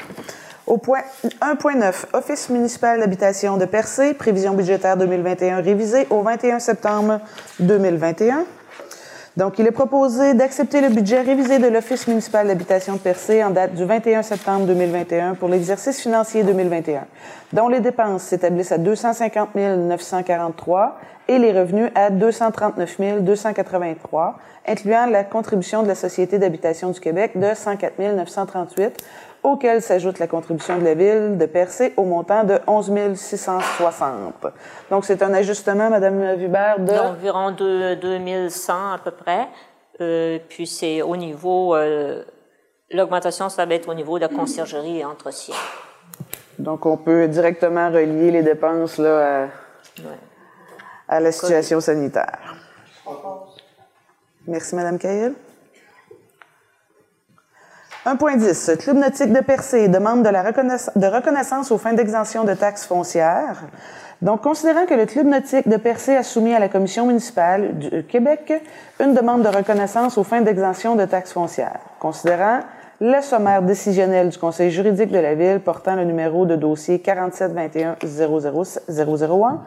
[0.67, 1.01] Au point
[1.41, 7.19] 1.9, Office municipal d'habitation de Percé, prévision budgétaire 2021 révisée au 21 septembre
[7.59, 8.45] 2021.
[9.35, 13.49] Donc, il est proposé d'accepter le budget révisé de l'Office municipal d'habitation de Percé en
[13.49, 17.07] date du 21 septembre 2021 pour l'exercice financier 2021,
[17.51, 25.23] dont les dépenses s'établissent à 250 943 et les revenus à 239 283, incluant la
[25.23, 29.03] contribution de la Société d'habitation du Québec de 104 938,
[29.43, 34.45] auquel s'ajoute la contribution de la Ville de Percé au montant de 11 660.
[34.89, 36.85] Donc, c'est un ajustement, Madame Vubert, de...
[36.93, 39.47] d'environ deux- 2100 à peu près.
[40.01, 42.23] Euh, puis c'est au niveau, euh,
[42.89, 45.55] l'augmentation, ça va être au niveau de la conciergerie et entretien.
[46.57, 49.43] Donc, on peut directement relier les dépenses là,
[51.09, 52.55] à, à la situation sanitaire.
[54.47, 55.33] Merci, Madame Cahill.
[58.05, 58.77] 1.10.
[58.79, 63.63] Club nautique de Percé demande de reconnaissance, aux fins d'exemption de taxes foncières.
[64.21, 68.03] Donc, considérant que le Club nautique de Percé a soumis à la Commission municipale du
[68.03, 68.61] Québec
[68.99, 72.59] une demande de reconnaissance aux fins d'exemption de taxes foncières, considérant
[72.99, 79.59] le sommaire décisionnel du Conseil juridique de la Ville portant le numéro de dossier 4721-001,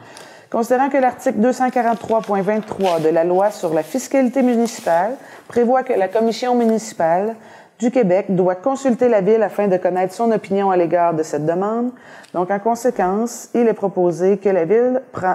[0.51, 5.13] considérant que l'article 243.23 de la loi sur la fiscalité municipale
[5.49, 7.35] prévoit que la Commission municipale
[7.79, 11.45] du Québec doit consulter la Ville afin de connaître son opinion à l'égard de cette
[11.45, 11.91] demande.
[12.33, 15.35] Donc, en conséquence, il est proposé que la Ville prend,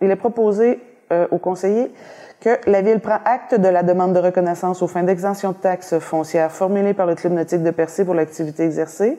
[0.00, 0.80] il est proposé
[1.12, 1.92] euh, au conseiller
[2.40, 5.98] que la Ville prend acte de la demande de reconnaissance aux fins d'exemption de taxes
[6.00, 9.16] foncières formulée par le Club nautique de Percé pour l'activité exercée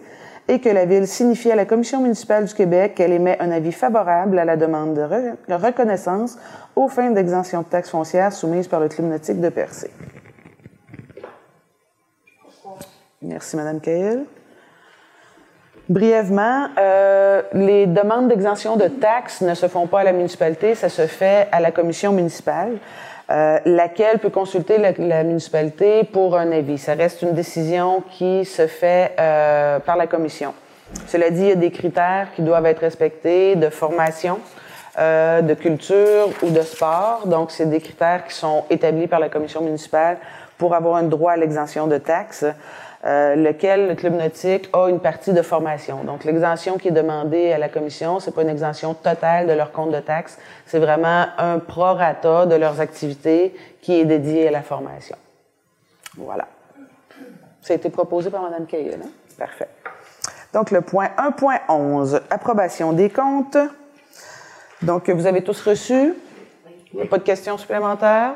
[0.50, 3.72] et que la Ville signifie à la Commission municipale du Québec qu'elle émet un avis
[3.72, 6.38] favorable à la demande de re- reconnaissance
[6.76, 9.90] aux fins d'exemption de taxes foncières soumises par le Club nautique de Percé.
[13.24, 14.26] Merci, Madame Cahill.
[15.88, 20.90] Brièvement, euh, les demandes d'exemption de taxes ne se font pas à la municipalité, ça
[20.90, 22.78] se fait à la commission municipale,
[23.32, 26.78] euh, laquelle peut consulter la, municipalité pour un avis.
[26.78, 30.54] Ça reste une décision qui se fait euh, par la commission.
[31.08, 34.40] Cela dit, il y a des critères qui doivent être respectés de formation,
[34.96, 37.24] de culture ou de sport.
[37.26, 40.18] Donc, c'est des critères qui sont établis par la commission municipale
[40.60, 42.46] pour avoir un droit à l'exemption de taxes
[43.06, 46.06] euh, lequel le club nautique a une partie de formation.
[46.06, 49.74] Donc, l'exemption qui est demandée à la commission, c'est pas une exemption totale de leur
[49.74, 54.62] compte de taxes, c'est vraiment un prorata de leurs activités qui est dédié à la
[54.62, 55.18] formation.
[56.16, 56.48] Voilà.
[57.62, 59.10] Ça a été proposé par Mme Cahill, hein?
[59.38, 59.68] Parfait.
[60.54, 63.58] Donc, le point 1.11, approbation des comptes.
[64.82, 66.14] Donc, vous avez tous reçu?
[66.94, 68.36] Il n'y a pas de questions supplémentaires?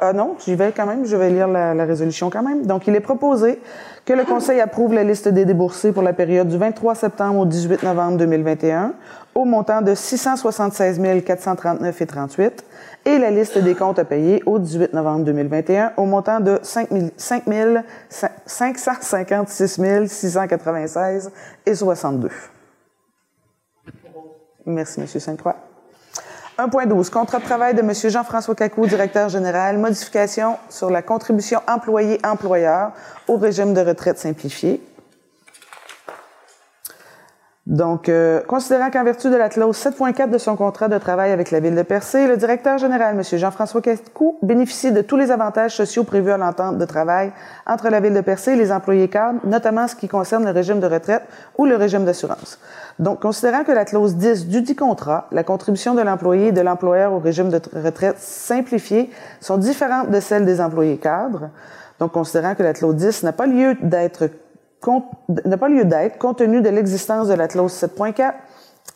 [0.00, 2.66] Ah, non, j'y vais quand même, je vais lire la, la résolution quand même.
[2.66, 3.60] Donc, il est proposé
[4.04, 7.46] que le Conseil approuve la liste des déboursés pour la période du 23 septembre au
[7.46, 8.94] 18 novembre 2021
[9.34, 12.64] au montant de 676 439 et 38
[13.04, 16.88] et la liste des comptes à payer au 18 novembre 2021 au montant de 5
[17.16, 21.30] 556 696
[21.66, 22.30] et 62.
[24.66, 25.06] Merci, M.
[25.06, 25.67] Sainte-Croix.
[26.58, 27.10] 1.12.
[27.10, 27.92] Contrat de travail de M.
[27.94, 29.78] Jean-François Cacou, directeur général.
[29.78, 32.90] Modification sur la contribution employé-employeur
[33.28, 34.82] au régime de retraite simplifié.
[37.68, 41.50] Donc, euh, considérant qu'en vertu de la clause 7.4 de son contrat de travail avec
[41.50, 43.22] la Ville de Percé, le directeur général, M.
[43.38, 47.30] Jean-François Cacou, bénéficie de tous les avantages sociaux prévus à l'entente de travail
[47.66, 50.80] entre la Ville de Percé et les employés cadres, notamment ce qui concerne le régime
[50.80, 51.24] de retraite
[51.58, 52.58] ou le régime d'assurance.
[52.98, 56.62] Donc, considérant que la clause 10 du dit contrat, la contribution de l'employé et de
[56.62, 59.10] l'employeur au régime de retraite simplifié
[59.42, 61.50] sont différentes de celles des employés cadres,
[62.00, 64.30] donc considérant que la clause 10 n'a pas lieu d'être
[65.44, 68.32] n'a pas lieu d'être compte tenu de l'existence de la clause 7.4.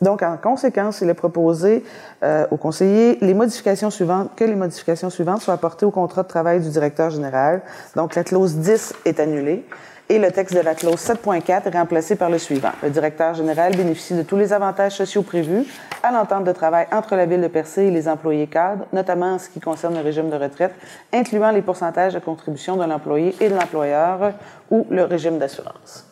[0.00, 1.84] Donc, en conséquence, il est proposé
[2.24, 6.28] euh, au conseiller les modifications suivantes, que les modifications suivantes soient apportées au contrat de
[6.28, 7.62] travail du directeur général.
[7.94, 9.64] Donc, la clause 10 est annulée
[10.12, 12.72] et le texte de la clause 7.4 est remplacé par le suivant.
[12.82, 15.64] Le directeur général bénéficie de tous les avantages sociaux prévus
[16.02, 19.38] à l'entente de travail entre la Ville de Percé et les employés cadres, notamment en
[19.38, 20.74] ce qui concerne le régime de retraite,
[21.14, 24.34] incluant les pourcentages de contribution de l'employé et de l'employeur
[24.70, 26.06] ou le régime d'assurance.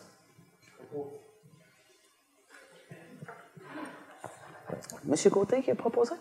[5.05, 6.13] Monsieur Côté qui a proposé?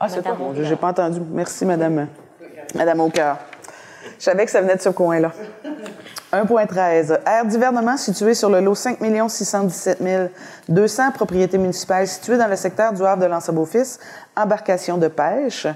[0.00, 0.36] Ah, c'est toi?
[0.56, 1.20] Je n'ai pas entendu.
[1.30, 2.08] Merci, Madame,
[2.74, 3.36] Madame Aucœur.
[4.18, 5.30] Je savais que ça venait de ce coin-là.
[6.32, 7.20] 1.13.
[7.24, 10.32] Aire d'hivernement située sur le lot 5 617
[10.68, 13.98] 200, propriété municipale située dans le secteur du Havre de l'Anse-à-Beaufils,
[14.36, 15.66] embarcation de pêche.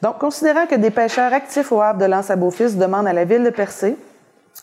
[0.00, 3.50] Donc, considérant que des pêcheurs actifs au Havre de l'Anse-à-Beaufils demandent à la Ville de
[3.50, 3.96] Percé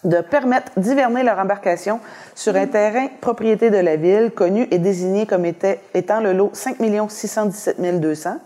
[0.04, 2.00] de permettre d'hiverner leur embarcation
[2.34, 6.78] sur un terrain propriété de la Ville, connu et désigné comme étant le lot 5
[7.08, 8.38] 617 200,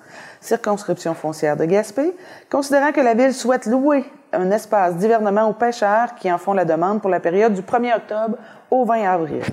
[0.41, 2.13] circonscription foncière de Gaspé,
[2.49, 6.65] considérant que la Ville souhaite louer un espace d'hivernement aux pêcheurs qui en font la
[6.65, 8.37] demande pour la période du 1er octobre
[8.69, 9.43] au 20 avril.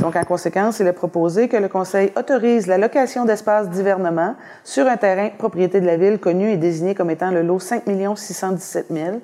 [0.00, 4.86] Donc, en conséquence, il est proposé que le Conseil autorise la location d'espaces d'hivernement sur
[4.86, 7.84] un terrain propriété de la Ville connu et désigné comme étant le lot 5
[8.16, 9.20] 617 000,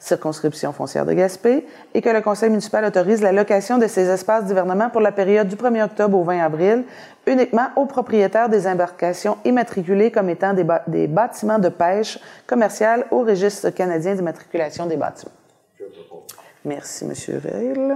[0.00, 4.46] circonscription foncière de Gaspé, et que le Conseil municipal autorise la location de ces espaces
[4.46, 6.84] d'hivernement pour la période du 1er octobre au 20 avril,
[7.26, 13.70] uniquement aux propriétaires des embarcations immatriculées comme étant des, bâtiments de pêche commerciale au registre
[13.70, 15.32] canadien d'immatriculation des bâtiments.
[16.64, 17.38] Merci, M.
[17.38, 17.94] Veil.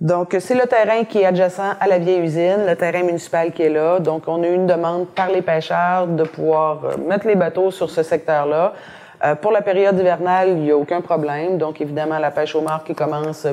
[0.00, 3.62] Donc, c'est le terrain qui est adjacent à la vieille usine, le terrain municipal qui
[3.62, 3.98] est là.
[3.98, 7.72] Donc, on a eu une demande par les pêcheurs de pouvoir euh, mettre les bateaux
[7.72, 8.74] sur ce secteur-là.
[9.24, 11.58] Euh, pour la période hivernale, il n'y a aucun problème.
[11.58, 13.46] Donc, évidemment, la pêche au mort qui commence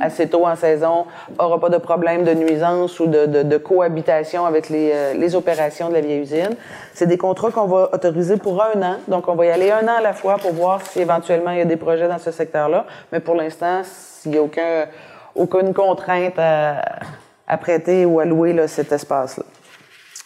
[0.00, 1.06] assez tôt en saison,
[1.38, 5.94] aura pas de problème de nuisance ou de, cohabitation avec les, euh, les, opérations de
[5.94, 6.56] la vieille usine.
[6.92, 9.86] C'est des contrats qu'on va autoriser pour un an, donc on va y aller un
[9.86, 12.30] an à la fois pour voir si éventuellement il y a des projets dans ce
[12.30, 12.86] secteur-là.
[13.12, 14.86] Mais pour l'instant, s'il n'y a aucun,
[15.34, 19.44] aucune contrainte à, prêter ou à louer cet espace-là.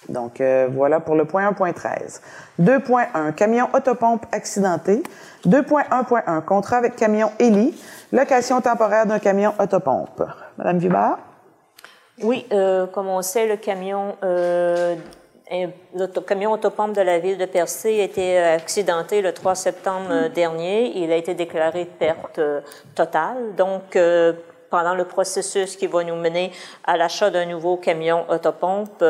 [0.09, 2.21] Donc, euh, voilà pour le point 1.13.
[2.61, 5.03] 2.1, camion autopompe accidenté.
[5.47, 7.79] 2.1.1, contrat avec camion Eli,
[8.12, 10.23] location temporaire d'un camion autopompe.
[10.57, 11.18] Madame Vibard?
[12.23, 14.97] Oui, euh, comme on sait, le camion, euh,
[16.27, 20.99] camion autopompe de la ville de Percé a été accidenté le 3 septembre dernier.
[20.99, 22.40] Il a été déclaré perte
[22.94, 23.55] totale.
[23.57, 23.97] Donc,
[24.71, 26.51] pendant le processus qui va nous mener
[26.85, 29.03] à l'achat d'un nouveau camion autopompe,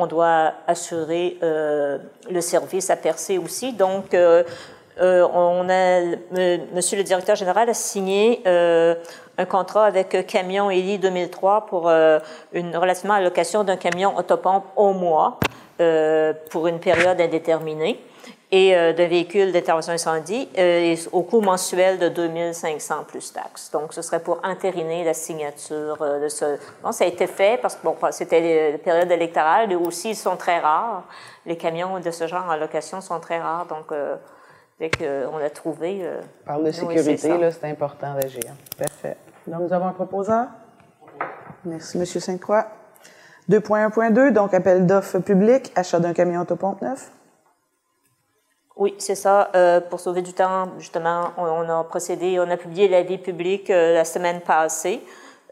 [0.00, 1.98] on doit assurer euh,
[2.30, 3.72] le service à Percé aussi.
[3.72, 4.42] Donc, euh,
[5.00, 5.64] euh, on
[6.74, 11.90] Monsieur le directeur général a signé un contrat avec Camion Eli 2003 pour
[12.52, 15.38] une relativement allocation d'un camion autopompe au mois
[16.50, 17.98] pour une période indéterminée
[18.52, 23.70] et euh, de véhicules d'intervention incendie euh, au coût mensuel de 2500 plus taxes.
[23.70, 26.58] Donc, ce serait pour entériner la signature euh, de ce...
[26.82, 30.16] Bon, ça a été fait parce que bon, c'était la période électorale et aussi ils
[30.16, 31.04] sont très rares.
[31.46, 33.66] Les camions de ce genre en location sont très rares.
[33.66, 33.92] Donc,
[34.78, 36.04] dès qu'on l'a trouvé...
[36.44, 38.52] Parle de sécurité, là, c'est important d'agir.
[38.76, 39.16] Parfait.
[39.46, 40.46] Donc, nous avons un proposeur.
[41.64, 42.04] Merci, M.
[42.04, 42.66] Sainte-Croix.
[43.48, 47.10] 2.1.2, donc appel d'offres public, achat d'un camion autopompe neuf.
[48.80, 49.50] Oui, c'est ça.
[49.54, 53.92] Euh, pour sauver du temps, justement, on, a procédé, on a publié l'avis public euh,
[53.92, 55.04] la semaine passée,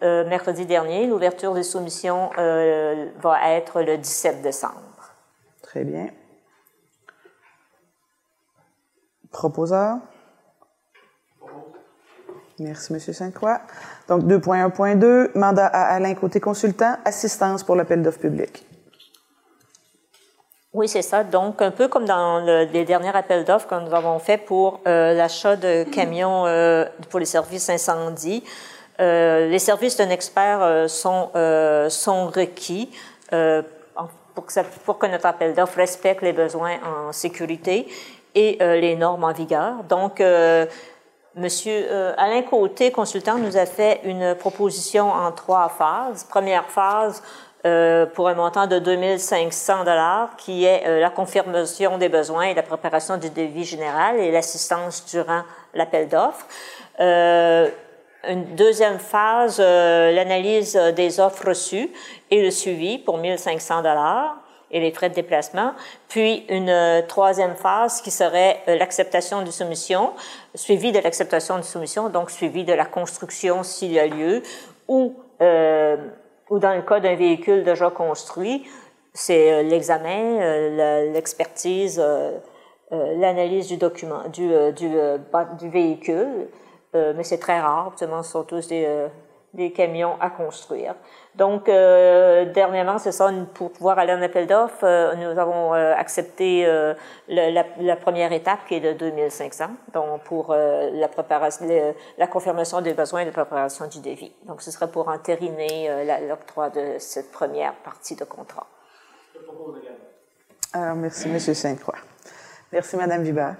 [0.02, 1.06] euh, mercredi dernier.
[1.06, 5.12] L'ouverture des soumissions va être le 17 décembre.
[5.60, 6.08] Très bien.
[9.30, 9.98] Proposeur?
[12.58, 12.98] Merci, M.
[12.98, 13.60] Sainte-Croix.
[14.08, 18.67] Donc, 2.1.2, mandat à Alain côté consultant, assistance pour l'appel d'offres public.
[20.78, 21.24] Oui, c'est ça.
[21.24, 25.12] Donc, un peu comme dans les derniers appels d'offres que nous avons fait pour euh,
[25.12, 28.44] l'achat de camions euh, pour les services incendie,
[29.00, 31.30] euh, les services d'un expert sont,
[31.88, 32.90] sont requis
[34.36, 37.88] pour que, notre appel d'offres respecte les besoins en sécurité
[38.36, 39.82] et les normes en vigueur.
[39.88, 40.22] Donc,
[41.34, 41.86] Monsieur
[42.16, 46.22] Alain Côté, consultant, nous a fait une proposition en trois phases.
[46.22, 47.20] Première phase,
[47.66, 52.54] euh, pour un montant de 2500 dollars, qui est euh, la confirmation des besoins et
[52.54, 55.42] la préparation du devis général et l'assistance durant
[55.74, 56.46] l'appel d'offres.
[57.00, 57.68] Euh,
[58.28, 61.90] une deuxième phase, l'analyse des offres reçues
[62.30, 64.36] et le suivi pour 1500 dollars
[64.70, 65.72] et les frais de déplacement.
[66.08, 70.12] Puis une troisième phase qui serait l'acceptation du soumission,
[70.54, 74.42] suivi de l'acceptation de soumission, donc suivi de la construction s'il y a lieu,
[74.88, 75.14] ou
[76.50, 78.66] ou dans le cas d'un véhicule déjà construit,
[79.12, 82.38] c'est euh, l'examen, euh, l'expertise, euh,
[82.90, 86.48] l'analyse du document, du, du, véhicule,
[86.94, 88.86] mais c'est très rare, ce sont tous des,
[89.58, 90.94] des camions à construire.
[91.34, 95.94] Donc, euh, dernièrement, c'est ça, pour pouvoir aller en appel d'offres, euh, nous avons euh,
[95.94, 96.64] accepté
[97.28, 101.66] la, première étape qui est de 2500, donc pour la préparation,
[102.16, 104.32] la confirmation des besoins et la préparation du devis.
[104.46, 105.90] Donc, ce serait pour entériner
[106.28, 108.66] l'octroi de cette première partie de contrat.
[110.74, 111.38] Merci, M.
[111.38, 111.98] Saint-Croix.
[112.72, 113.56] Merci, Mme Vibert.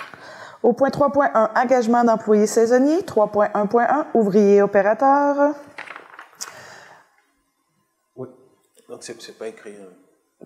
[0.63, 3.01] Au point 3.1, engagement d'employés saisonniers.
[3.03, 5.55] 3.1.1, ouvriers opérateurs.
[8.89, 9.75] Donc, c'est pas écrit.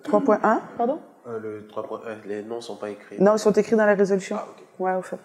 [0.04, 0.60] 3.1, hein.
[0.76, 0.98] pardon?
[1.28, 3.16] euh, Le 3.1, les noms sont pas écrits.
[3.20, 4.36] Non, ils sont écrits dans la résolution.
[4.38, 4.62] Ah, OK.
[4.78, 5.18] Ouais, au fait.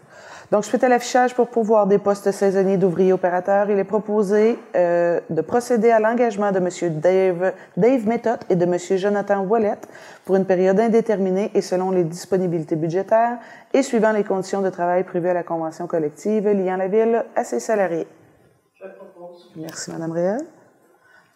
[0.52, 5.20] Donc, suite à l'affichage pour pouvoir des postes saisonniers d'ouvriers opérateurs, il est proposé euh,
[5.30, 7.00] de procéder à l'engagement de M.
[7.00, 8.78] Dave, Dave Method et de M.
[8.98, 9.78] Jonathan Wallet
[10.26, 13.40] pour une période indéterminée et selon les disponibilités budgétaires
[13.74, 17.44] et suivant les conditions de travail prévues à la convention collective liant la ville à
[17.44, 18.06] ses salariés.
[18.76, 19.52] Je propose.
[19.56, 20.42] Merci, Mme Réal.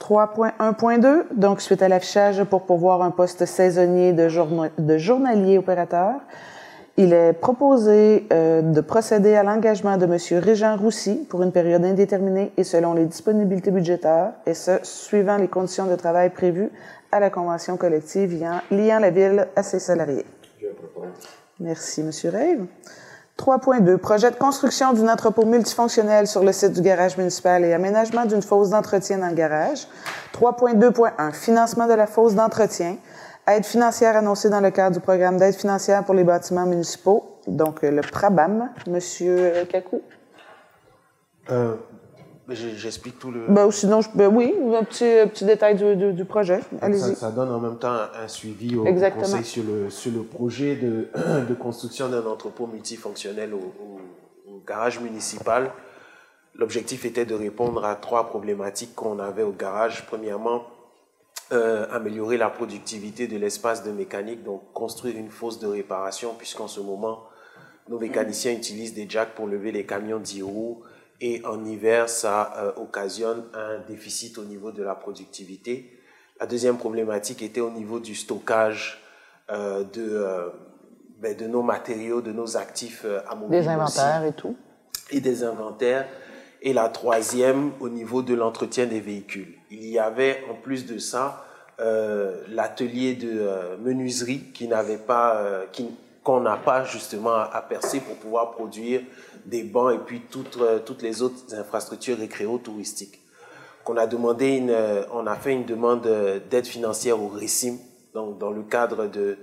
[0.02, 4.28] 3.1.2, donc suite à l'affichage pour pourvoir un poste saisonnier de,
[4.82, 6.16] de journalier opérateur,
[6.98, 10.18] il est proposé euh, de procéder à l'engagement de M.
[10.44, 15.48] Régent Roussy pour une période indéterminée et selon les disponibilités budgétaires, et ce, suivant les
[15.48, 16.70] conditions de travail prévues
[17.12, 20.26] à la convention collective liant, liant la Ville à ses salariés.
[21.60, 22.12] Merci, M.
[22.32, 22.66] Rave.
[23.42, 23.98] 3.2.
[23.98, 28.44] Projet de construction d'un entrepôt multifonctionnel sur le site du garage municipal et aménagement d'une
[28.44, 29.88] fosse d'entretien dans le garage.
[30.40, 31.32] 3.2.1.
[31.34, 32.98] Financement de la fosse d'entretien.
[33.48, 37.84] Aide financière annoncée dans le cadre du programme d'aide financière pour les bâtiments municipaux, donc
[37.84, 38.70] euh, le PRABAM.
[38.88, 40.02] Monsieur Kakou.
[41.50, 41.91] Euh, Mais j'ai-
[42.54, 43.48] J'explique tout le.
[43.48, 46.60] Ben, sinon, je- ben oui, un petit, un petit détail du, du- du projet.
[46.62, 47.16] Ça, Allez-y.
[47.16, 49.24] ça donne en même temps un, suivi au, au Exactement.
[49.24, 51.08] conseil sur le, sur le projet de,
[51.50, 55.72] de construction d'un entrepôt multifonctionnel au, au- au garage municipal.
[56.56, 60.06] L'objectif était de répondre à trois problématiques qu'on avait au garage.
[60.06, 60.64] Premièrement,
[61.54, 66.68] euh, améliorer la productivité de l'espace de mécanique, donc construire une fosse de réparation, puisqu'en
[66.68, 67.24] ce moment,
[67.90, 70.82] nos mécaniciens utilisent des jacks pour lever les camions 10 roues
[71.24, 75.98] et en hiver, ça euh, occasionne un déficit au niveau de la productivité.
[76.40, 79.00] La deuxième problématique était au niveau du stockage
[79.52, 80.50] euh, de, euh,
[81.20, 84.56] ben, de nos matériaux, de nos actifs à Des inventaires et tout.
[85.12, 86.08] et des inventaires.
[86.64, 89.54] Et la troisième, au niveau de l'entretien des véhicules.
[89.70, 91.44] Il y avait, en plus de ça,
[92.48, 95.90] l'atelier de menuiserie qui n'avait pas, qui-
[96.24, 99.02] qu'on n'a pas justement percer pour pouvoir produire
[99.46, 103.20] des bancs et puis toutes, euh, toutes les autres infrastructures récréo-touristiques.
[103.84, 107.78] Qu'on a demandé une, euh, on a fait une demande euh, d'aide financière au RECIM,
[108.14, 109.38] donc dans le cadre de,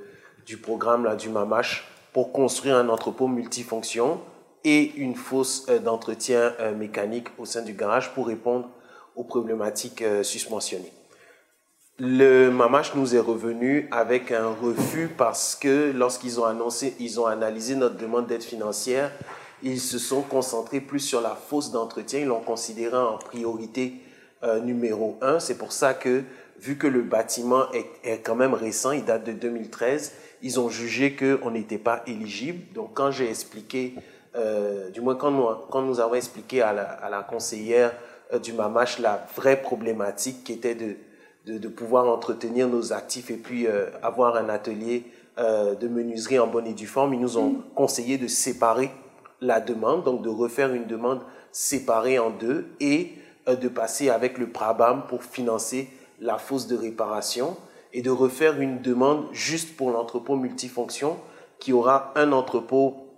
[0.46, 4.20] du programme là, du MAMACH, pour construire un entrepôt multifonction
[4.64, 8.68] et une fosse d'entretien mécanique au sein du garage pour répondre
[9.14, 10.92] aux problématiques susmentionnées.
[12.00, 17.26] Le Mamache nous est revenu avec un refus parce que lorsqu'ils ont annoncé, ils ont
[17.26, 19.10] analysé notre demande d'aide financière,
[19.62, 23.94] ils se sont concentrés plus sur la fosse d'entretien, ils l'ont considéré en priorité
[24.44, 25.40] euh, numéro un.
[25.40, 26.22] C'est pour ça que,
[26.60, 30.68] vu que le bâtiment est, est quand même récent, il date de 2013, ils ont
[30.68, 32.72] jugé qu'on n'était pas éligible.
[32.72, 33.94] Donc quand j'ai expliqué,
[34.36, 37.92] euh, du moins quand nous, quand nous avons expliqué à la, à la conseillère
[38.32, 40.96] euh, du Mamache la vraie problématique qui était de
[41.46, 43.66] de, de pouvoir entretenir nos actifs et puis
[44.02, 45.04] avoir un atelier
[45.38, 47.14] de menuiserie en bonne et due forme.
[47.14, 48.90] Ils nous ont conseillé de séparer
[49.40, 51.22] la demande, donc de refaire une demande
[51.52, 53.12] séparée en deux et
[53.48, 55.88] euh, de passer avec le PRABAM pour financer
[56.20, 57.56] la fosse de réparation
[57.92, 61.16] et de refaire une demande juste pour l'entrepôt multifonction
[61.58, 63.08] qui aura un entrepôt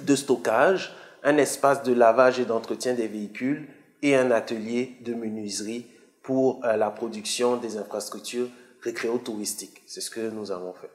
[0.00, 3.68] de stockage, un espace de lavage et d'entretien des véhicules
[4.02, 5.86] et un atelier de menuiserie
[6.22, 8.48] pour euh, la production des infrastructures
[8.82, 9.82] récréo-touristiques.
[9.86, 10.90] C'est ce que nous avons fait.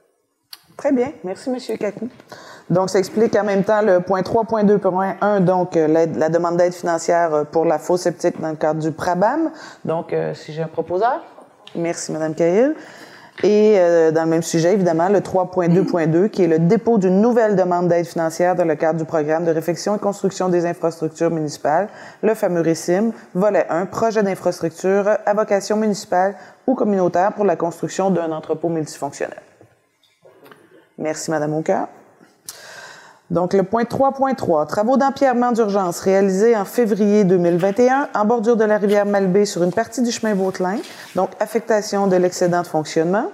[0.78, 1.14] Très bien.
[1.24, 1.78] Merci, M.
[1.78, 2.10] Kakou.
[2.70, 7.34] Donc, ça explique en même temps le point 3.2.1, donc euh, la demande d'aide financière
[7.34, 9.52] euh, pour la fausse sceptique dans le cadre du PRABAM.
[9.84, 11.22] Donc, euh, si j'ai un proposeur.
[11.76, 12.76] Merci, Mme Cahill.
[13.42, 13.80] Et
[14.14, 18.06] dans le même sujet, évidemment, le 3.2.2, qui est le dépôt d'une nouvelle demande d'aide
[18.06, 21.90] financière dans le cadre du programme de réfection et construction des infrastructures municipales,
[22.22, 26.36] le fameux RECIM, volet 1, projet d'infrastructure à vocation municipale
[26.68, 29.42] ou communautaire pour la construction d'un entrepôt multifonctionnel.
[31.00, 31.88] Merci, Madame Aucœur.
[33.32, 38.78] Donc, le point 3.3, travaux d'empierrement d'urgence réalisés en février 2021 en bordure de la
[38.78, 40.78] rivière Malbaie sur une partie du chemin Vautelin.
[41.16, 43.32] Donc, affectation de l'excédent de fonctionnement.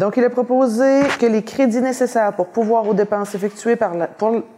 [0.00, 3.92] Donc, il est proposé que les crédits nécessaires pour pouvoir aux dépenses effectuées par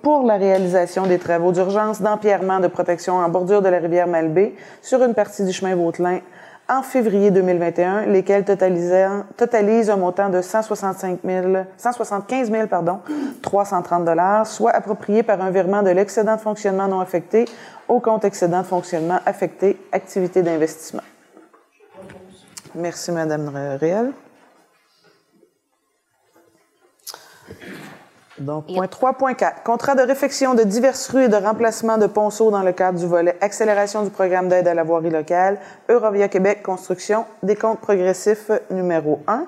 [0.03, 4.55] pour, la réalisation des travaux d'urgence d'empierrement de protection en bordure de la rivière Malbaie
[4.83, 6.21] sur une partie du chemin Vautelin
[6.69, 13.01] en février 2021, lesquels totalisent un montant de 165 000, 175 000 pardon,
[13.43, 17.45] 330 dollars, soit approprié par un virement de l'excédent de fonctionnement non affecté
[17.89, 21.03] au compte excédent de fonctionnement affecté activité d'investissement.
[22.75, 24.13] Merci, Madame Réel.
[28.43, 29.63] Donc, point 3.4.
[29.65, 33.07] Contrat de réfection de diverses rues et de remplacement de ponceaux dans le cadre du
[33.07, 39.21] volet accélération du programme d'aide à la voirie locale, Eurovia Québec Construction, décompte progressif numéro
[39.27, 39.47] 1.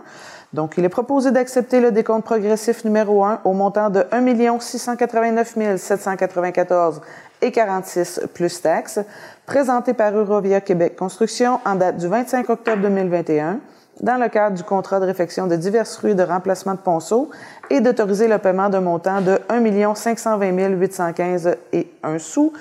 [0.52, 5.76] Donc, il est proposé d'accepter le décompte progressif numéro 1 au montant de 1 689
[5.76, 7.00] 794
[7.42, 9.00] et 46 plus taxes,
[9.46, 13.58] présenté par Eurovia Québec Construction en date du 25 octobre 2021
[14.00, 17.30] dans le cadre du contrat de réfection de diverses rues de remplacement de ponceaux
[17.70, 22.52] et d'autoriser le paiement d'un montant de 1 520 815 et 1 sous,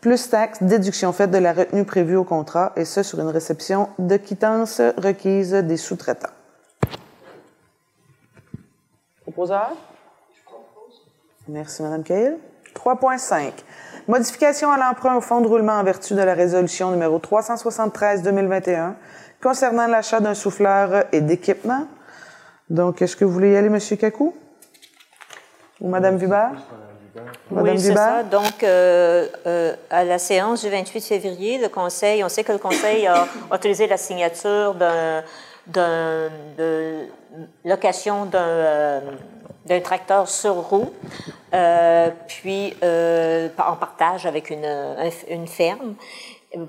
[0.00, 3.88] plus taxes, déduction faite de la retenue prévue au contrat, et ce sur une réception
[3.98, 6.28] de quittance requise des sous-traitants.
[9.22, 9.72] Proposeur?
[11.48, 12.38] Merci, Mme Cahill.
[12.74, 13.52] 3.5.
[14.08, 18.94] Modification à l'emprunt au fonds de roulement en vertu de la résolution numéro 373-2021
[19.40, 21.86] concernant l'achat d'un souffleur et d'équipement.
[22.70, 23.78] Donc, est-ce que vous voulez y aller, M.
[23.98, 24.34] Kakou?
[25.82, 26.52] Ou Mme Vubert?
[27.50, 28.22] oui, c'est ça.
[28.22, 32.58] Donc, euh, euh, à la séance du 28 février, le Conseil, on sait que le
[32.58, 35.22] Conseil a autorisé la signature d'un,
[35.66, 37.06] de
[37.64, 39.00] location d'un, euh,
[39.66, 40.92] d'un tracteur sur roue,
[41.52, 44.96] euh, puis euh, en partage avec une,
[45.28, 45.96] une ferme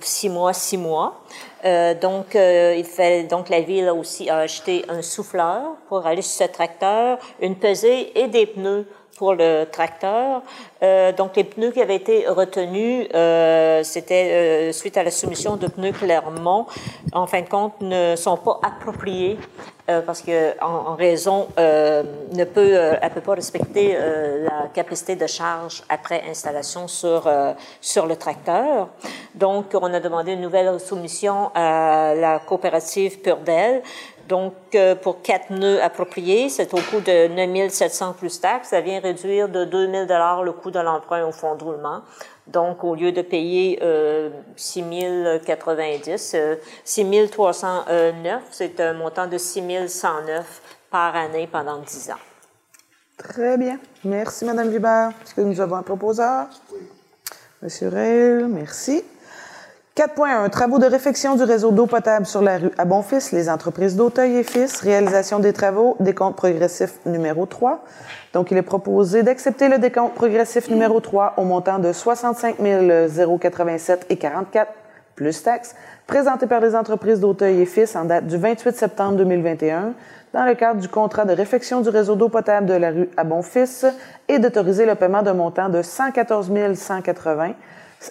[0.02, 1.22] six mois, six mois.
[1.66, 6.22] Euh, donc, euh, il fait, donc la ville a aussi acheté un souffleur pour aller
[6.22, 8.88] sur ce tracteur, une pesée et des pneus
[9.24, 10.42] pour le tracteur.
[10.82, 15.56] Euh, donc, les pneus qui avaient été retenus, euh, c'était euh, suite à la soumission
[15.56, 16.66] de pneus Clermont,
[17.14, 19.38] en fin de compte, ne sont pas appropriés
[20.06, 25.84] parce que en, en raison ne peut, elle peut pas respecter la capacité de charge
[25.90, 27.30] après installation sur
[27.82, 28.88] sur le tracteur.
[29.36, 33.82] Donc, on a demandé une nouvelle soumission à la coopérative Purdel
[34.30, 38.70] donc, euh, pour quatre nœuds appropriés, c'est au coût de 9 700 plus taxes.
[38.70, 40.06] Ça vient réduire de 2 000
[40.44, 42.02] le coût de l'emprunt au fonds de roulement.
[42.48, 44.84] Donc, au lieu de payer euh, 6
[45.46, 52.16] 090, euh, 6 309, c'est un montant de 6 109 par année pendant 10 ans.
[53.18, 53.78] Très bien.
[54.04, 55.12] Merci, Mme Vibert.
[55.24, 56.48] Est-ce que nous avons un proposeur?
[56.72, 56.80] Oui.
[57.62, 59.04] Monsieur Rail, merci.
[59.96, 60.50] 4.1.
[60.50, 64.38] Travaux de réfection du réseau d'eau potable sur la rue à Bonfils, les entreprises d'Auteuil
[64.38, 64.82] et Fils.
[64.82, 67.84] Réalisation des travaux, décompte progressif numéro 3.
[68.34, 72.56] Donc, il est proposé d'accepter le décompte progressif numéro 3 au montant de 65
[73.40, 74.72] 087 et 44
[75.14, 75.76] plus taxes,
[76.08, 79.94] présenté par les entreprises d'Auteuil et Fils en date du 28 septembre 2021
[80.34, 83.24] dans le cadre du contrat de réfection du réseau d'eau potable de la rue à
[83.24, 83.86] Bonfils
[84.28, 87.54] et d'autoriser le paiement d'un montant de 114 180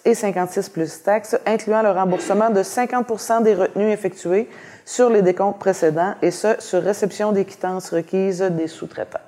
[0.04, 4.48] et 56 plus taxes, incluant le remboursement de 50% des retenues effectuées
[4.84, 9.18] sur les décomptes précédents, et ce, sur réception des quittances requises des sous-traitants.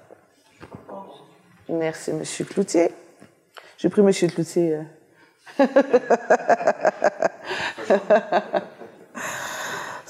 [1.68, 2.22] Merci, M.
[2.46, 2.92] Cloutier.
[3.78, 4.12] J'ai pris M.
[4.30, 4.78] Cloutier.
[5.58, 5.58] Euh.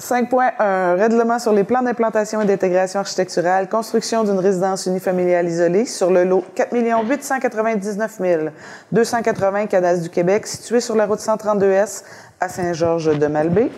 [0.05, 0.99] 5.1.
[0.99, 6.23] Règlement sur les plans d'implantation et d'intégration architecturale, construction d'une résidence unifamiliale isolée sur le
[6.23, 8.19] lot 4 899
[8.91, 12.03] 280 cadastres du Québec, situé sur la route 132S
[12.39, 13.71] à Saint-Georges-de-Malbaie.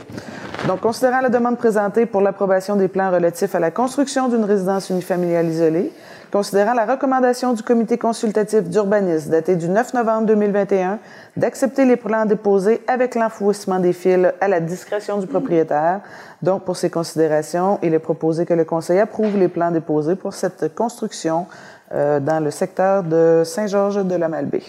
[0.67, 4.89] Donc, considérant la demande présentée pour l'approbation des plans relatifs à la construction d'une résidence
[4.89, 5.93] unifamiliale isolée,
[6.31, 10.99] considérant la recommandation du comité consultatif d'urbanisme daté du 9 novembre 2021
[11.35, 16.01] d'accepter les plans déposés avec l'enfouissement des fils à la discrétion du propriétaire.
[16.41, 20.33] Donc, pour ces considérations, il est proposé que le conseil approuve les plans déposés pour
[20.33, 21.47] cette construction
[21.93, 24.63] euh, dans le secteur de Saint-Georges de la Malbaie.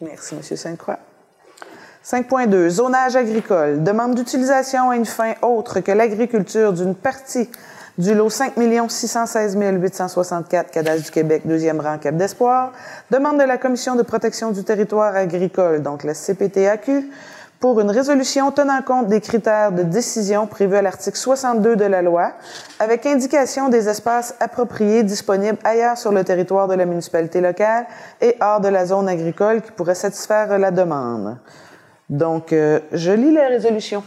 [0.00, 0.42] Merci, M.
[0.56, 0.98] Sainte-Croix.
[2.04, 2.68] 5.2.
[2.68, 3.82] Zonage agricole.
[3.82, 7.50] Demande d'utilisation à une fin autre que l'agriculture d'une partie
[7.98, 8.54] du lot 5
[8.88, 12.72] 616 864 cadastre du Québec, deuxième rang Cap d'Espoir.
[13.10, 17.10] Demande de la Commission de protection du territoire agricole, donc la CPTAQ,
[17.58, 22.02] pour une résolution tenant compte des critères de décision prévus à l'article 62 de la
[22.02, 22.32] loi,
[22.80, 27.86] avec indication des espaces appropriés disponibles ailleurs sur le territoire de la municipalité locale
[28.20, 31.38] et hors de la zone agricole qui pourraient satisfaire la demande.
[32.10, 34.04] Donc, euh, je lis la résolution.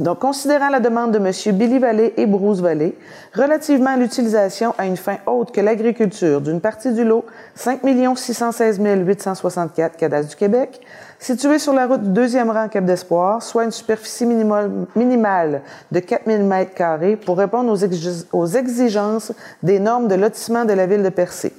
[0.00, 1.56] Donc, considérant la demande de M.
[1.58, 2.96] Billy Vallée et Bruce Vallée
[3.34, 7.80] relativement à l'utilisation à une fin autre que l'agriculture d'une partie du lot 5
[8.16, 10.80] 616 864 cadastre du Québec,
[11.18, 15.60] située sur la route du deuxième rang Cap d'Espoir, soit une superficie minimale,
[15.92, 19.32] de 4 000 mètres carrés pour répondre aux, aux exigences
[19.62, 21.52] des normes de lotissement de la ville de Percé.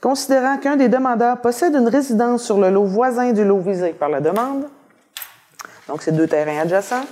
[0.00, 4.08] Considérant qu'un des demandeurs possède une résidence sur le lot voisin du lot visé par
[4.08, 4.64] la demande,
[5.86, 7.04] donc c'est deux terrains adjacents,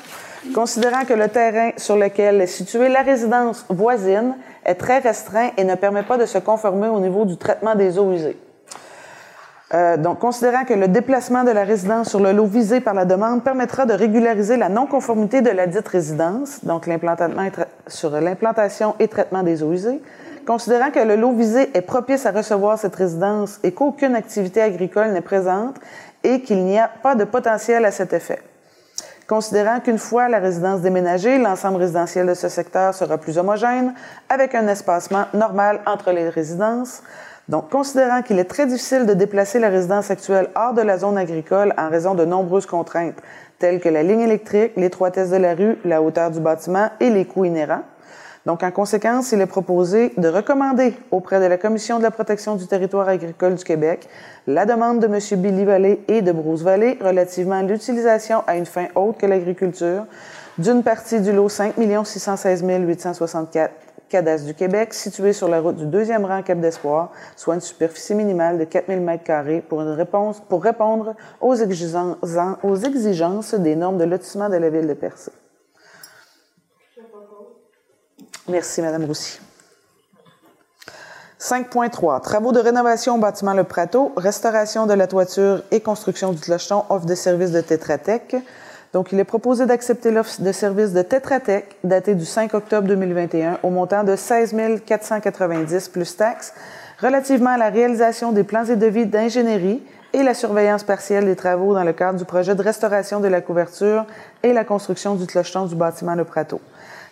[0.55, 5.65] considérant que le terrain sur lequel est située la résidence voisine est très restreint et
[5.65, 8.37] ne permet pas de se conformer au niveau du traitement des eaux usées.
[9.75, 13.07] Euh, donc, considérant que le déplacement de la résidence sur le lot visé par la
[13.07, 16.87] demande permettra de régulariser la non-conformité de la dite résidence, donc
[17.87, 20.03] sur l'implantation et traitement des eaux usées,
[20.47, 25.13] Considérant que le lot visé est propice à recevoir cette résidence et qu'aucune activité agricole
[25.13, 25.77] n'est présente
[26.25, 28.41] et qu'il n'y a pas de potentiel à cet effet.
[29.29, 33.95] Considérant qu'une fois la résidence déménagée, l'ensemble résidentiel de ce secteur sera plus homogène,
[34.29, 37.03] avec un espacement normal entre les résidences.
[37.49, 41.19] Donc, considérant qu'il est très difficile de déplacer la résidence actuelle hors de la zone
[41.19, 43.21] agricole en raison de nombreuses contraintes,
[43.59, 47.25] telles que la ligne électrique, l'étroitesse de la rue, la hauteur du bâtiment et les
[47.25, 47.83] coûts inhérents,
[48.45, 52.57] donc, en conséquence, il est proposé de recommander auprès de la Commission de la protection
[52.57, 54.09] du territoire agricole du Québec
[54.49, 55.41] la demande de M.
[55.41, 60.07] Billy Vallée et de Bruce Vallée relativement à l'utilisation à une fin autre que l'agriculture
[60.59, 61.75] d'une partie du lot 5
[62.05, 63.73] 616 864
[64.09, 68.15] cadastre du Québec, situé sur la route du deuxième rang Cap d'Espoir, soit une superficie
[68.15, 69.83] minimale de 4000 m2 pour,
[70.49, 72.17] pour répondre aux exigences,
[72.63, 75.33] aux exigences des normes de lotissement de la ville de Percé.
[78.49, 79.41] Merci, Madame Roussy.
[81.39, 82.21] 5.3.
[82.21, 86.85] Travaux de rénovation au bâtiment Le Prateau, restauration de la toiture et construction du clocheton,
[86.89, 88.37] offre de services de Tétratec.
[88.93, 93.59] Donc, il est proposé d'accepter l'offre de services de Tétratec datée du 5 octobre 2021
[93.63, 96.53] au montant de 16 490 plus taxes
[97.01, 99.83] relativement à la réalisation des plans et devis d'ingénierie
[100.13, 103.41] et la surveillance partielle des travaux dans le cadre du projet de restauration de la
[103.41, 104.05] couverture
[104.43, 106.61] et la construction du clocheton du bâtiment Le Prateau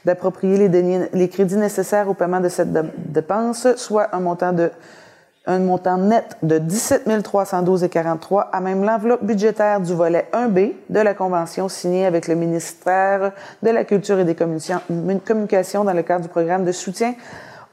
[0.04, 0.68] d'approprier
[1.12, 2.72] les, crédits nécessaires au paiement de cette
[3.12, 10.72] dépense, soit un montant net de 17 312,43 à même l'enveloppe budgétaire du volet 1B
[10.88, 13.32] de la convention signée avec le ministère
[13.62, 14.80] de la Culture et des Communications
[15.26, 17.14] Communications dans le cadre du programme de soutien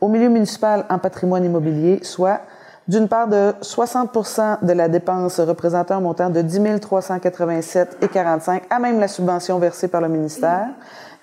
[0.01, 2.41] au milieu municipal en patrimoine immobilier, soit
[2.88, 8.99] d'une part de 60% de la dépense représentant un montant de 10 387,45 à même
[8.99, 10.67] la subvention versée par le ministère,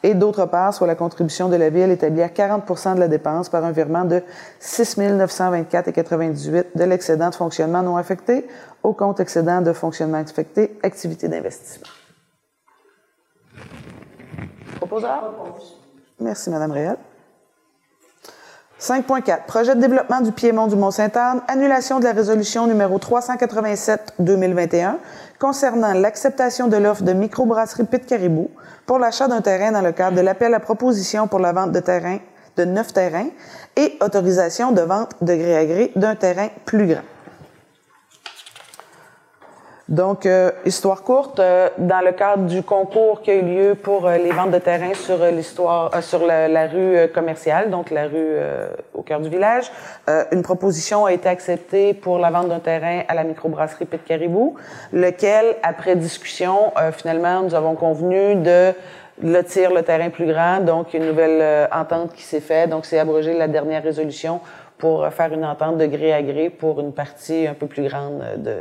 [0.04, 3.48] et d'autre part, soit la contribution de la Ville établie à 40% de la dépense
[3.48, 4.22] par un virement de
[4.60, 8.46] 6 924,98 de l'excédent de fonctionnement non affecté
[8.82, 11.88] au compte excédent de fonctionnement affecté, activité d'investissement.
[14.76, 15.32] Proposeur?
[16.20, 16.98] Merci, Madame Réal.
[18.78, 19.46] 5.4.
[19.46, 21.40] Projet de développement du Piémont du Mont-Sainte-Anne.
[21.48, 24.96] Annulation de la résolution numéro 387-2021
[25.38, 28.50] concernant l'acceptation de l'offre de microbrasserie Pit Caribou
[28.86, 31.80] pour l'achat d'un terrain dans le cadre de l'appel à proposition pour la vente de
[31.80, 32.18] terrain
[32.56, 33.28] de neuf terrains
[33.76, 37.02] et autorisation de vente de gré à gré d'un terrain plus grand.
[39.88, 44.06] Donc, euh, histoire courte, euh, dans le cadre du concours qui a eu lieu pour
[44.06, 48.06] euh, les ventes de terrain sur euh, l'histoire, euh, sur la, rue commerciale, donc la
[48.06, 48.36] rue
[48.94, 49.70] au cœur du village,
[50.32, 54.56] une proposition a été acceptée pour la vente d'un terrain à la microbrasserie Pit Caribou,
[54.92, 58.72] lequel, après discussion, finalement, nous avons convenu de
[59.22, 63.36] lotir le terrain plus grand, donc une nouvelle entente qui s'est faite, donc c'est abrogé
[63.36, 64.40] la dernière résolution
[64.78, 68.22] pour faire une entente de gré à gré pour une partie un peu plus grande
[68.38, 68.60] de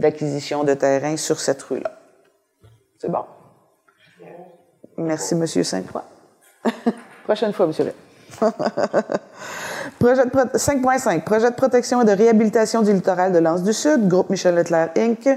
[0.00, 1.92] d'acquisition de terrain sur cette rue-là.
[2.98, 3.24] C'est bon?
[4.96, 6.04] Merci, Monsieur Sainte-Croix.
[7.24, 7.94] Prochaine fois, Monsieur Ray.
[9.98, 11.22] Projet de pro- 5.5.
[11.24, 14.90] Projet de protection et de réhabilitation du littoral de l'Anse du Sud, groupe Michel Leclerc
[14.96, 15.28] Inc.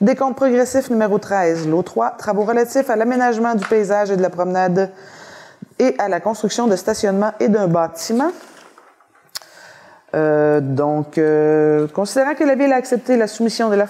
[0.00, 2.12] Décompte progressif numéro 13, lot 3.
[2.18, 4.90] Travaux relatifs à l'aménagement du paysage et de la promenade
[5.78, 8.30] et à la construction de stationnement et d'un bâtiment.
[10.14, 13.86] Euh, donc, euh, considérant que la Ville a accepté la soumission de La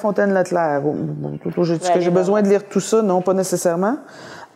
[1.40, 3.02] plutôt, j'ai- est-ce que j'ai besoin de lire tout ça?
[3.02, 3.96] Non, pas nécessairement.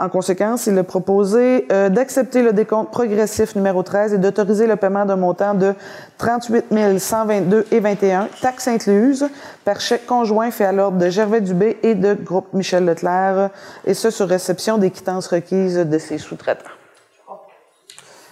[0.01, 4.77] En conséquence, il a proposé euh, d'accepter le décompte progressif numéro 13 et d'autoriser le
[4.77, 5.75] paiement d'un montant de
[6.19, 6.67] 38
[7.01, 9.27] 122 et 21, taxes incluses,
[9.65, 13.51] par chèque conjoint fait à l'ordre de Gervais Dubé et de groupe Michel Leclerc,
[13.85, 16.71] et ce sur réception des quittances requises de ses sous-traitants.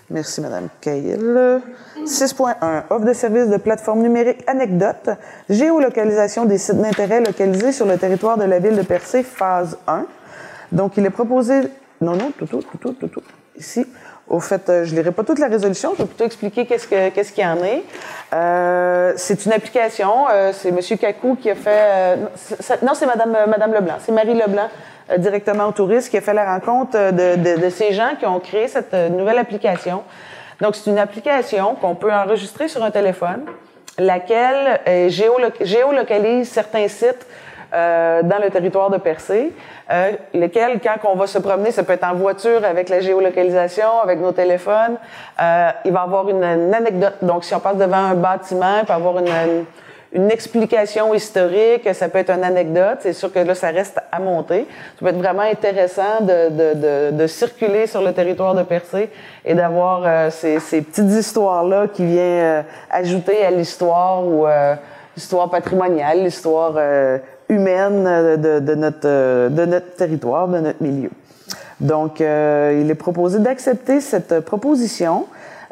[0.09, 1.61] Merci, Madame Cahill.
[2.05, 2.85] 6.1.
[2.91, 5.11] Offre de services de plateforme numérique anecdote.
[5.49, 10.07] Géolocalisation des sites d'intérêt localisés sur le territoire de la ville de Percé, phase 1.
[10.73, 11.63] Donc, il est proposé...
[12.01, 13.23] Non, non, tout, tout, tout, tout, tout.
[13.59, 13.87] Ici.
[14.29, 16.89] Au fait, euh, je ne lirai pas toute la résolution, je vais plutôt expliquer qu'est-ce
[16.89, 17.85] que- qu'est-ce qu'il y en est.
[18.35, 20.81] Euh, c'est une application, euh, c'est M.
[20.99, 22.17] Kakou qui a fait...
[22.83, 24.69] non, c'est- Madame, Madame Leblanc, c'est Marie Leblanc,
[25.19, 28.27] directement au tourisme, qui a fait la rencontre euh, de, de- de ces gens qui
[28.27, 30.03] ont créé cette euh, nouvelle application.
[30.61, 33.45] Donc, c'est une application qu'on peut enregistrer sur un téléphone,
[33.99, 37.27] laquelle euh, géolo- géolocalise certains sites
[37.75, 39.53] euh, dans le territoire de Percé,
[39.91, 44.01] euh, lesquels, quand on va se promener, ça peut être en voiture avec la géolocalisation,
[44.03, 44.97] avec nos téléphones,
[45.41, 47.15] euh, il va avoir une, anecdote.
[47.23, 49.65] Donc, si on passe devant un bâtiment, il peut avoir une, une,
[50.17, 52.99] une explication historique, ça peut être une anecdote.
[53.01, 54.67] C'est sûr que là, ça reste à monter.
[54.95, 59.11] Ça peut être vraiment intéressant de, de, de, de circuler sur le territoire de Percé
[59.45, 64.75] et d'avoir euh, ces, ces petites histoires-là qui viennent euh, ajouter à l'histoire ou euh,
[65.14, 67.19] l'histoire patrimoniale, l'histoire euh,
[67.51, 68.05] humaine
[68.39, 71.11] de, de, notre, de notre territoire, de notre milieu.
[71.79, 75.27] Donc, il est proposé d'accepter cette proposition.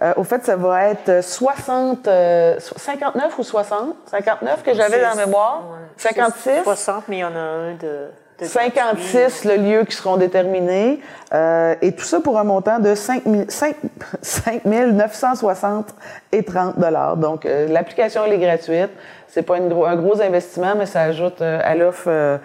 [0.04, 3.96] Euh, au fait, ça va être 60, euh, 59 ou 60?
[4.10, 5.62] 59 que j'avais dans la mémoire?
[5.96, 6.62] 56?
[6.62, 8.10] 60, mais il y en a un de.
[8.38, 11.00] de 56 le lieu qui seront déterminés.
[11.32, 13.76] Euh, et tout ça pour un montant de 5, 5,
[14.20, 15.94] 5 960
[16.32, 17.16] et 30 dollars.
[17.16, 18.90] Donc, euh, l'application, elle est gratuite.
[19.28, 22.36] C'est pas une gros, un gros investissement, mais ça ajoute euh, à l'offre euh,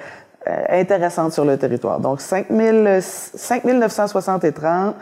[0.48, 2.00] euh, intéressante sur le territoire.
[2.00, 4.96] Donc, 5, 000, 5 960 et 30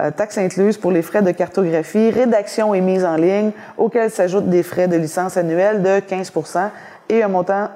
[0.00, 4.48] euh, taxes incluses pour les frais de cartographie, rédaction et mise en ligne, auxquels s'ajoutent
[4.48, 6.70] des frais de licence annuelle de 15%
[7.08, 7.68] et un montant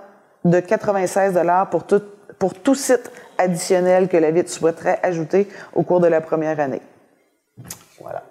[0.44, 1.38] de 96
[1.70, 2.02] pour tout,
[2.38, 6.82] pour tout site additionnel que la ville souhaiterait ajouter au cours de la première année.
[8.00, 8.22] Voilà.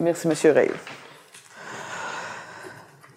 [0.00, 0.70] Merci, Monsieur Ray.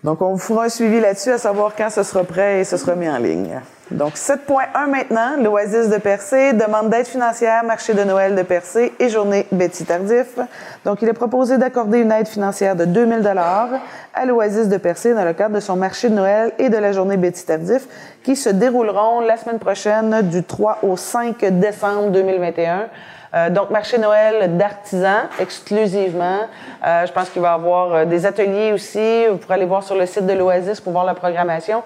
[0.03, 2.77] Donc, on vous fera un suivi là-dessus, à savoir quand ce sera prêt et ce
[2.77, 3.59] sera mis en ligne.
[3.91, 9.09] Donc, 7.1 maintenant, l'Oasis de Percé, demande d'aide financière, marché de Noël de Percé et
[9.09, 10.37] journée Betty Tardif.
[10.85, 13.69] Donc, il est proposé d'accorder une aide financière de 2000 dollars
[14.13, 16.91] à l'Oasis de Percé dans le cadre de son marché de Noël et de la
[16.91, 17.87] journée Betty Tardif
[18.23, 22.89] qui se dérouleront la semaine prochaine du 3 au 5 décembre 2021
[23.35, 26.39] euh, donc, marché Noël d'artisans exclusivement.
[26.85, 29.27] Euh, je pense qu'il va y avoir euh, des ateliers aussi.
[29.27, 31.83] Vous pourrez aller voir sur le site de l'Oasis pour voir la programmation.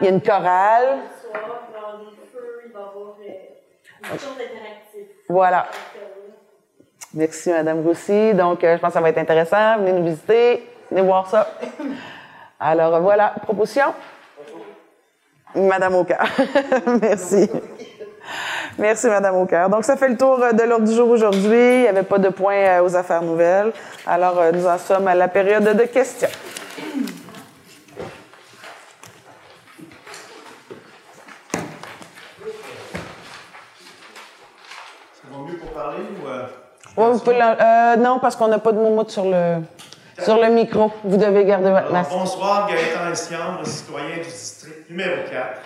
[0.00, 0.98] Il y a une chorale.
[5.28, 5.66] Voilà.
[7.14, 8.34] Merci, Madame Roussy.
[8.34, 9.78] Donc, je pense que ça va être intéressant.
[9.78, 11.48] Venez nous visiter, venez voir ça.
[12.60, 13.94] Alors, voilà, proposition?
[15.54, 16.18] Madame Oka.
[17.00, 17.48] Merci.
[18.78, 19.68] Merci, Madame Aucœur.
[19.68, 21.74] Donc, ça fait le tour euh, de l'ordre du jour aujourd'hui.
[21.76, 23.72] Il n'y avait pas de point euh, aux affaires nouvelles.
[24.06, 26.28] Alors, euh, nous en sommes à la période de questions.
[35.12, 37.00] Ça va mieux pour parler ou...
[37.00, 39.58] Oui, vous pouvez euh, non, parce qu'on n'a pas de moumoute sur le,
[40.18, 40.90] sur le micro.
[41.04, 42.10] Vous devez garder votre masque.
[42.10, 45.60] bonsoir, Gaëtan Essiambre, citoyen du district numéro 4,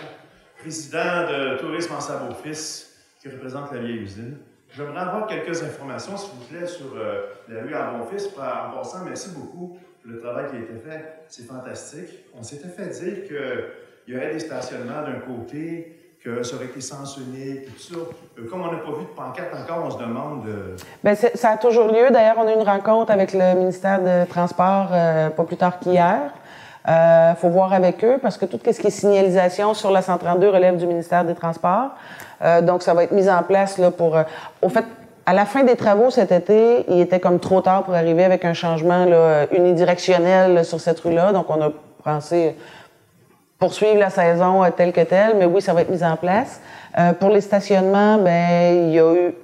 [0.60, 2.90] président de Tourisme en Savoie-Fils
[3.20, 4.38] qui représente la vieille usine.
[4.76, 8.28] J'aimerais avoir quelques informations, s'il vous plaît, sur euh, la rue à Fils.
[8.36, 11.20] En passant, merci beaucoup pour le travail qui a été fait.
[11.28, 12.24] C'est fantastique.
[12.38, 16.81] On s'était fait dire qu'il y aurait des stationnements d'un côté, que ça aurait tout
[16.81, 16.95] ça.
[16.97, 20.47] Euh, comme on n'a pas vu de pancarte encore, on se demande.
[20.47, 22.11] Euh, Bien, ça a toujours lieu.
[22.11, 26.31] D'ailleurs, on a eu une rencontre avec le ministère de Transport pas plus tard qu'hier.
[26.87, 30.49] Il faut voir avec eux parce que tout ce qui est signalisation sur la 132
[30.49, 31.91] relève du ministère des Transports.
[32.43, 34.16] Euh, donc, ça va être mis en place là, pour...
[34.16, 34.25] Euh,
[34.61, 34.85] au fait,
[35.27, 38.45] à la fin des travaux cet été, il était comme trop tard pour arriver avec
[38.45, 41.33] un changement là, unidirectionnel sur cette rue-là.
[41.33, 41.70] Donc, on a
[42.03, 42.57] pensé
[43.62, 46.60] poursuivre la saison euh, telle que telle, mais oui, ça va être mis en place.
[47.20, 49.34] pour les stationnements, ben il y a eu...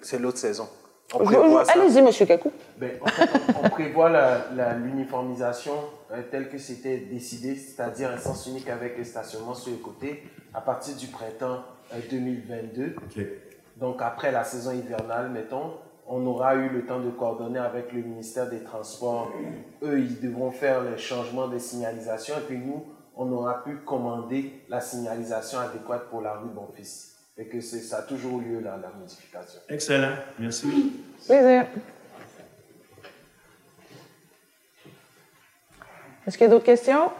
[0.00, 0.66] C'est l'autre saison.
[1.12, 2.08] Allez-y, M.
[2.26, 2.50] Kakou.
[2.78, 2.92] Ben,
[3.62, 4.10] on prévoit
[4.82, 5.74] l'uniformisation
[6.30, 10.22] telle que c'était décidé, c'est-à-dire un sens unique avec les stationnements sur les côtés,
[10.54, 11.60] à partir du printemps
[12.10, 12.96] 2022.
[13.76, 15.74] Donc après la saison hivernale, mettons,
[16.06, 19.30] on aura eu le temps de coordonner avec le ministère des Transports.
[19.82, 22.82] Eux, ils devront faire le changement de signalisation et puis nous,
[23.18, 27.16] on aura pu commander la signalisation adéquate pour la rue Bonfils.
[27.36, 29.60] Et que ça a toujours lieu là, la modification.
[29.68, 30.16] Excellent.
[30.38, 31.02] Merci.
[31.26, 31.66] Plaisir.
[36.26, 37.10] Est-ce qu'il y a d'autres questions?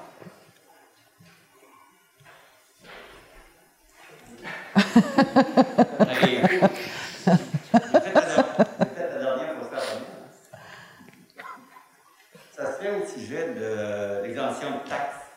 [12.53, 15.28] Ça se fait au sujet de l'exemption de taxes.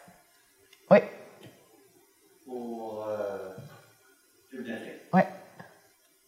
[0.92, 0.98] Oui.
[2.46, 3.56] Pour euh,
[5.14, 5.22] Oui.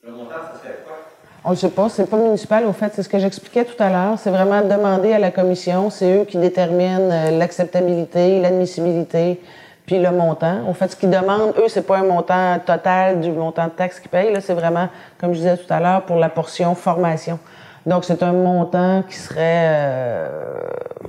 [0.01, 0.95] Le montant, ça se fait quoi?
[1.43, 3.89] On ne sait pas, c'est pas municipal au fait, c'est ce que j'expliquais tout à
[3.89, 4.17] l'heure.
[4.17, 9.41] C'est vraiment demander à la commission, c'est eux qui déterminent euh, l'acceptabilité, l'admissibilité,
[9.85, 10.65] puis le montant.
[10.69, 13.99] Au fait, ce qu'ils demandent, eux, c'est pas un montant total du montant de taxe
[13.99, 14.31] qu'ils payent.
[14.31, 14.87] Là, c'est vraiment,
[15.19, 17.37] comme je disais tout à l'heure, pour la portion formation.
[17.85, 20.29] Donc, c'est un montant qui serait euh,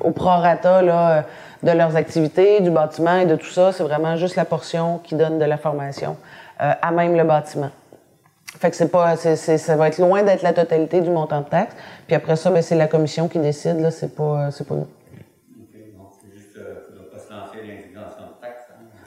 [0.01, 1.25] au prorata là,
[1.65, 3.73] de leurs activités, du bâtiment et de tout ça.
[3.73, 6.17] C'est vraiment juste la portion qui donne de la formation
[6.61, 7.71] euh, à même le bâtiment.
[8.61, 11.47] Fait que c'est pas, c'est, ça va être loin d'être la totalité du montant de
[11.47, 11.75] taxe.
[12.07, 13.81] Puis après ça, ben, c'est la commission qui décide.
[13.81, 14.87] Là, c'est pas, c'est pas nous.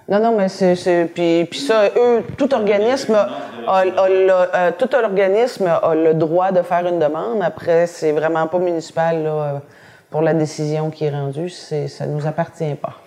[0.09, 1.09] Non, non, mais c'est.
[1.13, 6.87] Puis, puis ça, eux, tout organisme a, euh, tout organisme a le droit de faire
[6.87, 7.41] une demande.
[7.43, 9.61] Après, c'est vraiment pas municipal là,
[10.09, 11.49] pour la décision qui est rendue.
[11.49, 13.01] Ça nous appartient pas.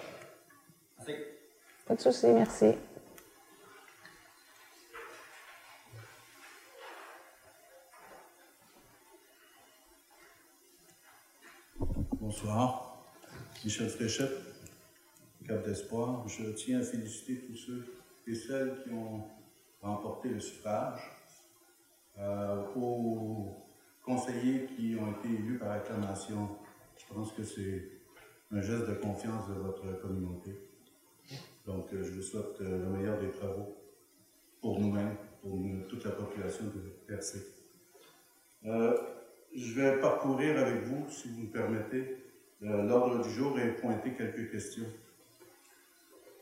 [1.86, 2.74] Pas de souci, merci.
[12.20, 13.03] Bonsoir.
[13.64, 14.51] Michel Fréchette
[15.59, 16.26] d'Espoir.
[16.28, 17.94] Je tiens à féliciter tous ceux
[18.26, 19.24] et celles qui ont
[19.82, 21.01] remporté le suffrage,
[22.18, 23.57] euh, aux
[24.05, 26.48] conseillers qui ont été élus par acclamation.
[27.11, 27.90] Je pense que c'est
[28.52, 30.58] un geste de confiance de votre communauté.
[31.66, 33.76] Donc, euh, je vous souhaite euh, le meilleur des travaux
[34.61, 35.58] pour nous-mêmes, pour
[35.88, 37.40] toute la population de Percé.
[38.62, 42.18] je vais parcourir avec vous, si vous me permettez,
[42.61, 44.86] l'ordre du jour et pointer quelques questions.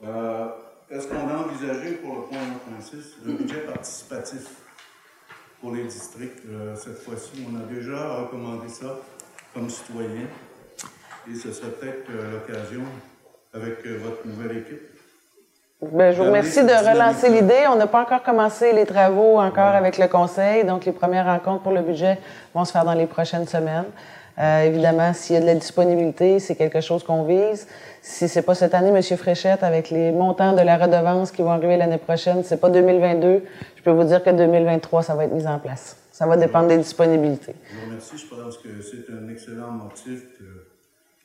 [0.03, 0.49] Euh,
[0.91, 2.39] est-ce qu'on a envisagé pour le point
[2.81, 4.63] 1.6 un budget participatif
[5.61, 6.45] pour les districts?
[6.47, 7.45] Euh, cette fois-ci?
[7.51, 8.99] On a déjà recommandé ça
[9.53, 10.29] comme citoyen.
[11.31, 12.83] Et ce serait peut-être euh, l'occasion
[13.55, 14.83] avec euh, votre nouvelle équipe.
[15.81, 17.67] Ben, je vous remercie de relancer l'idée.
[17.71, 21.63] On n'a pas encore commencé les travaux encore avec le conseil, donc les premières rencontres
[21.63, 22.19] pour le budget
[22.53, 23.85] vont se faire dans les prochaines semaines.
[24.41, 27.69] Euh, évidemment, s'il y a de la disponibilité, c'est quelque chose qu'on vise.
[28.03, 29.03] Si c'est pas cette année, M.
[29.17, 33.45] Fréchette, avec les montants de la redevance qui vont arriver l'année prochaine, c'est pas 2022,
[33.77, 35.97] je peux vous dire que 2023, ça va être mis en place.
[36.13, 37.55] Ça va dépendre des disponibilités.
[37.71, 38.17] Je vous remercie.
[38.17, 40.23] Je pense que c'est un excellent motif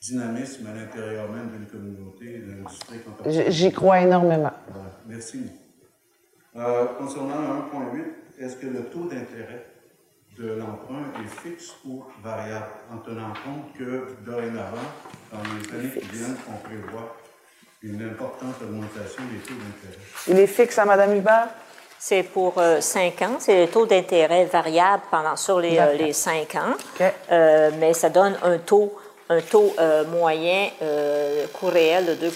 [0.03, 3.05] dynamisme à l'intérieur même d'une communauté, d'un district.
[3.49, 4.51] J'y crois énormément.
[4.67, 4.89] Voilà.
[5.07, 5.43] Merci.
[6.55, 8.01] Euh, concernant le
[8.37, 9.65] 1.8, est-ce que le taux d'intérêt
[10.37, 14.77] de l'emprunt est fixe ou variable, en tenant compte que dorénavant,
[15.31, 17.15] dans les années qui viennent, on prévoit
[17.81, 20.03] une importante augmentation des taux d'intérêt?
[20.27, 21.49] Il est fixe à Mme Hubert?
[22.05, 23.37] C'est pour euh, cinq ans.
[23.39, 26.73] C'est le taux d'intérêt variable pendant, sur les, euh, les cinq ans.
[27.31, 28.93] Euh, mais ça donne un taux,
[29.29, 32.29] un taux euh, moyen euh, coût réel de 2,23,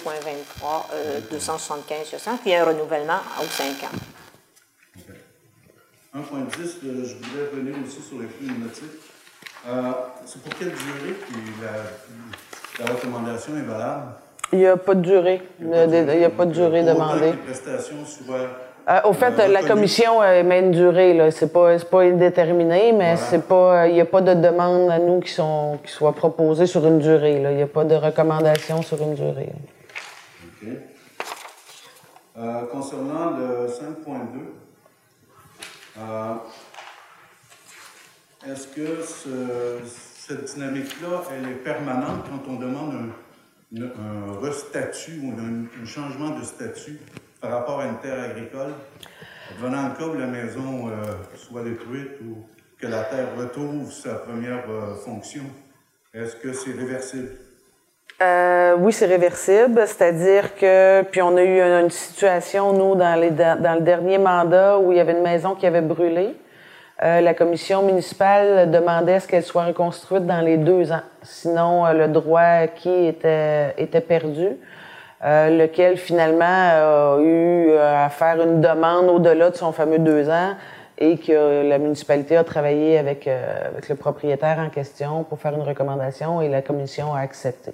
[0.93, 3.97] euh, 275 puis un renouvellement aux cinq ans.
[6.15, 9.01] 1.10, euh, je voulais revenir aussi sur les flux pneumatiques.
[9.67, 9.91] Euh,
[10.25, 14.13] c'est pour quelle durée que la, la recommandation est valable?
[14.53, 15.41] Il n'y a pas de durée.
[15.59, 17.19] Il n'y a pas de durée demandée.
[17.19, 18.66] que les prestations soient...
[18.89, 21.13] Euh, au fait, euh, la commission euh, met une durée.
[21.13, 21.29] Là.
[21.31, 23.88] C'est pas, c'est pas indéterminé, mais c'est pas.
[23.89, 26.99] Il n'y a pas de demande à nous qui sont qui soit proposée sur une
[26.99, 27.39] durée.
[27.41, 27.51] là.
[27.51, 29.49] Il n'y a pas de recommandation sur une durée.
[30.63, 30.69] OK.
[32.38, 34.53] Euh, concernant le 5.2,
[35.99, 36.33] euh,
[38.49, 39.79] est-ce que ce-
[40.27, 42.93] cette dynamique-là, elle est permanente quand on demande
[43.75, 46.99] un, un restatut ou un, un changement de statut
[47.41, 48.73] par rapport à une terre agricole,
[49.59, 52.45] venant le cas où la maison euh, soit détruite ou
[52.79, 55.43] que la terre retrouve sa première euh, fonction,
[56.13, 57.29] est-ce que c'est réversible?
[58.21, 63.29] Euh, oui, c'est réversible, c'est-à-dire que puis on a eu une, situation nous dans les
[63.29, 66.35] dans le dernier mandat où il y avait une maison qui avait brûlé.
[66.99, 72.41] La commission municipale demandait ce qu'elle soit reconstruite dans les deux ans, sinon le droit
[72.41, 74.57] acquis était était perdu.
[75.26, 80.30] Euh, lequel finalement a eu euh, à faire une demande au-delà de son fameux deux
[80.30, 80.53] ans
[80.99, 85.55] et que la municipalité a travaillé avec, euh, avec le propriétaire en question pour faire
[85.55, 87.72] une recommandation et la commission a accepté.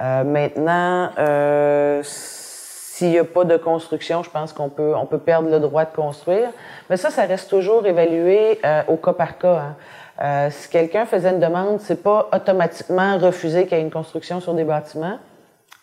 [0.00, 5.18] Euh, maintenant, euh, s'il n'y a pas de construction, je pense qu'on peut, on peut
[5.18, 6.48] perdre le droit de construire.
[6.88, 8.58] Mais ça, ça reste toujours évalué
[8.88, 9.56] au cas par cas.
[9.56, 9.76] hein.
[10.22, 14.40] Euh, si quelqu'un faisait une demande, c'est pas automatiquement refusé qu'il y ait une construction
[14.40, 15.18] sur des bâtiments.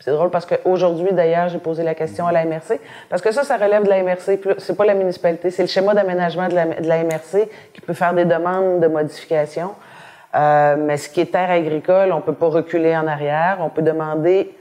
[0.02, 2.80] C'est drôle parce qu'aujourd'hui, d'ailleurs, j'ai posé la question à la MRC.
[3.10, 4.40] Parce que ça, ça relève de la MRC.
[4.58, 8.24] C'est pas la municipalité, c'est le schéma d'aménagement de la, MRC qui peut faire des
[8.24, 9.72] demandes de modification.
[10.36, 13.58] Euh, mais ce qui est terre agricole, on peut pas reculer en arrière.
[13.60, 14.56] On peut demander.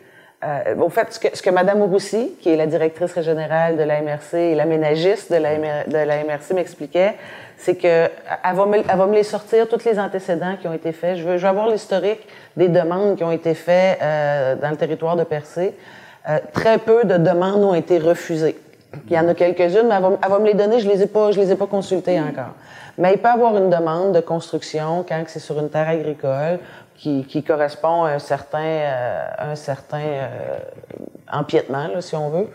[0.45, 3.83] Euh, au fait, ce que, ce que Mme Roussy, qui est la directrice générale de
[3.85, 7.15] la MRC et l'aménagiste de de la MRC, m'expliquait,
[7.59, 10.73] c'est que elle va, me, elle va me les sortir, tous les antécédents qui ont
[10.73, 11.17] été faits.
[11.19, 14.77] Je veux, je veux avoir l'historique des demandes qui ont été faites euh, dans le
[14.77, 15.75] territoire de Percé.
[16.29, 18.57] Euh, très peu de demandes ont été refusées.
[19.11, 21.03] Il y en a quelques-unes, mais elle va, elle va me les donner, je les
[21.03, 22.55] ai pas, je les ai pas consultées encore.
[22.97, 26.59] Mais il peut avoir une demande de construction quand c'est sur une terre agricole
[26.97, 30.59] qui, qui correspond à un certain, euh, un certain euh,
[31.33, 32.49] empiètement, là, si on veut.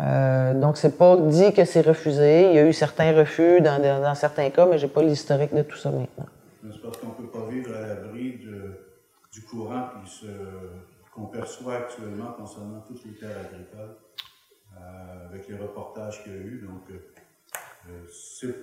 [0.00, 2.50] Euh, donc, c'est pas dit que c'est refusé.
[2.50, 5.76] Il y a eu certains refus dans, certains cas, mais j'ai pas l'historique de tout
[5.76, 6.26] ça maintenant.
[6.62, 8.38] C'est parce qu'on peut pas vivre à l'abri
[9.32, 9.88] du courant
[11.14, 13.96] qu'on perçoit actuellement concernant toutes les terres agricoles,
[14.76, 16.66] euh, avec les reportages qu'il y a eu.
[16.66, 18.04] Donc, euh,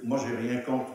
[0.03, 0.93] moi, j'ai rien contre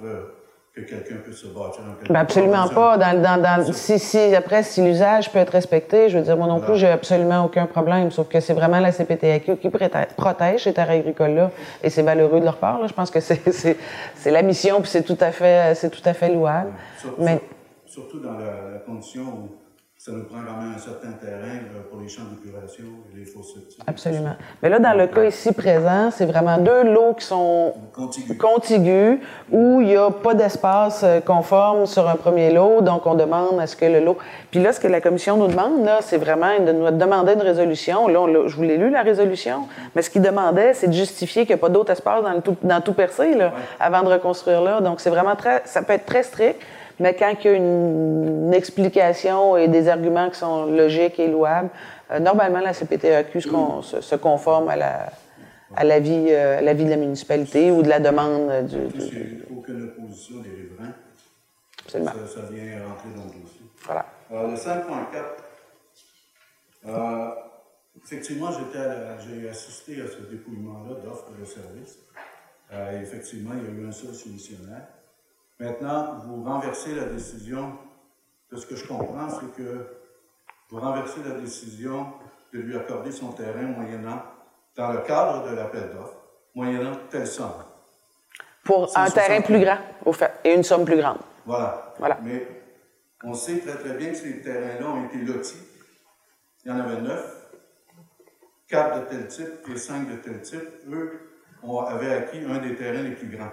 [0.85, 2.97] que quelqu'un puisse se bâtir en quelque Ben absolument pas.
[2.99, 6.47] Dans, dans, dans, si, si, après, si l'usage peut être respecté, je veux dire, moi
[6.47, 8.11] non plus, j'ai absolument aucun problème.
[8.11, 9.71] Sauf que c'est vraiment la CPTAQ qui
[10.17, 11.51] protège ces terres agricoles-là.
[11.83, 12.81] Et c'est valeureux de leur part.
[12.81, 12.87] Là.
[12.87, 13.77] Je pense que c'est,
[14.27, 16.71] la mission, puis c'est tout à fait, tout à fait louable.
[16.99, 17.41] Sur- Mais
[17.87, 19.49] sur- surtout dans la, la condition où
[20.03, 23.27] ça nous prend quand même un certain terrain euh, pour les champs d'épuration et les
[23.27, 23.83] fosses septiques.
[23.87, 24.35] Absolument.
[24.63, 27.75] Mais là, dans le cas ici présent, c'est vraiment deux lots qui sont
[28.39, 29.19] Contigus.
[29.53, 33.61] où il n'y a pas d'espace euh, conforme sur un premier lot, donc on demande
[33.61, 34.17] à ce que le lot...
[34.51, 37.43] Puis là, ce que la commission nous demande, là, c'est vraiment de nous demander une
[37.43, 38.09] résolution.
[38.09, 41.45] Là, on je vous l'ai lu, la résolution, mais ce qu'il demandait, c'est de justifier
[41.45, 44.09] qu'il n'y a pas d'autre espace dans, le tout, dans tout percé, là, avant de
[44.09, 44.81] reconstruire là.
[44.81, 45.61] Donc, c'est vraiment très...
[45.67, 46.59] Ça peut être très strict,
[47.01, 51.29] mais quand il y a une, une explication et des arguments qui sont logiques et
[51.29, 51.71] louables,
[52.11, 55.07] euh, normalement, la CPTAQ se, con- se- se conforme à la,
[55.77, 55.85] à
[56.33, 58.77] euh, à de la municipalité ou de la demande euh, du...
[58.77, 60.95] Du- a aucune opposition des riverains.
[61.85, 62.13] Absolument.
[62.27, 63.63] Ça, ça vient rentrer dans le dossier.
[63.85, 64.07] Voilà.
[64.31, 64.85] Alors, le 5.4,
[66.87, 67.29] Euh,
[68.03, 71.99] effectivement, j'ai assisté à ce dépouillement-là d'offres de services.
[72.73, 74.87] Euh, effectivement, il y a eu un seul soumissionnaire.
[75.61, 77.79] Maintenant, vous renversez la décision,
[78.51, 79.87] de ce que je comprends, c'est que
[80.71, 82.15] vous renversez la décision
[82.53, 84.23] de lui accorder son terrain moyennant,
[84.75, 86.17] dans le cadre de l'appel d'offres,
[86.55, 87.63] moyennant telle somme.
[88.65, 91.19] Pour un 60 terrain plus grand, au fait, et une somme plus grande.
[91.45, 91.95] Voilà.
[91.99, 92.19] Voilà.
[92.23, 92.47] Mais
[93.23, 95.61] on sait très très bien que ces terrains-là ont été lotis.
[96.65, 97.53] Il y en avait neuf,
[98.67, 100.89] quatre de tel type et cinq de tel type.
[100.91, 101.27] Eux
[101.63, 103.53] on avaient acquis un des terrains les plus grands.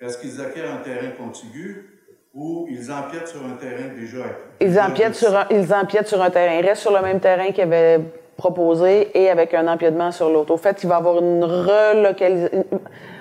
[0.00, 1.98] Est-ce qu'ils acquièrent un terrain contigu
[2.34, 4.34] ou ils empiètent sur un terrain déjà acquis?
[4.60, 6.54] Ils empiètent, sur un, ils empiètent sur un terrain.
[6.58, 8.00] Ils restent sur le même terrain qu'ils avaient
[8.36, 10.52] proposé et avec un empiètement sur l'autre.
[10.52, 12.64] Au fait, il va y avoir une relocalisation.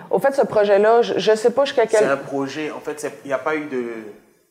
[0.10, 3.00] Au fait, ce projet-là, je ne sais pas jusqu'à C'est quel un projet, en fait,
[3.00, 3.84] c'est- il n'y a pas eu de,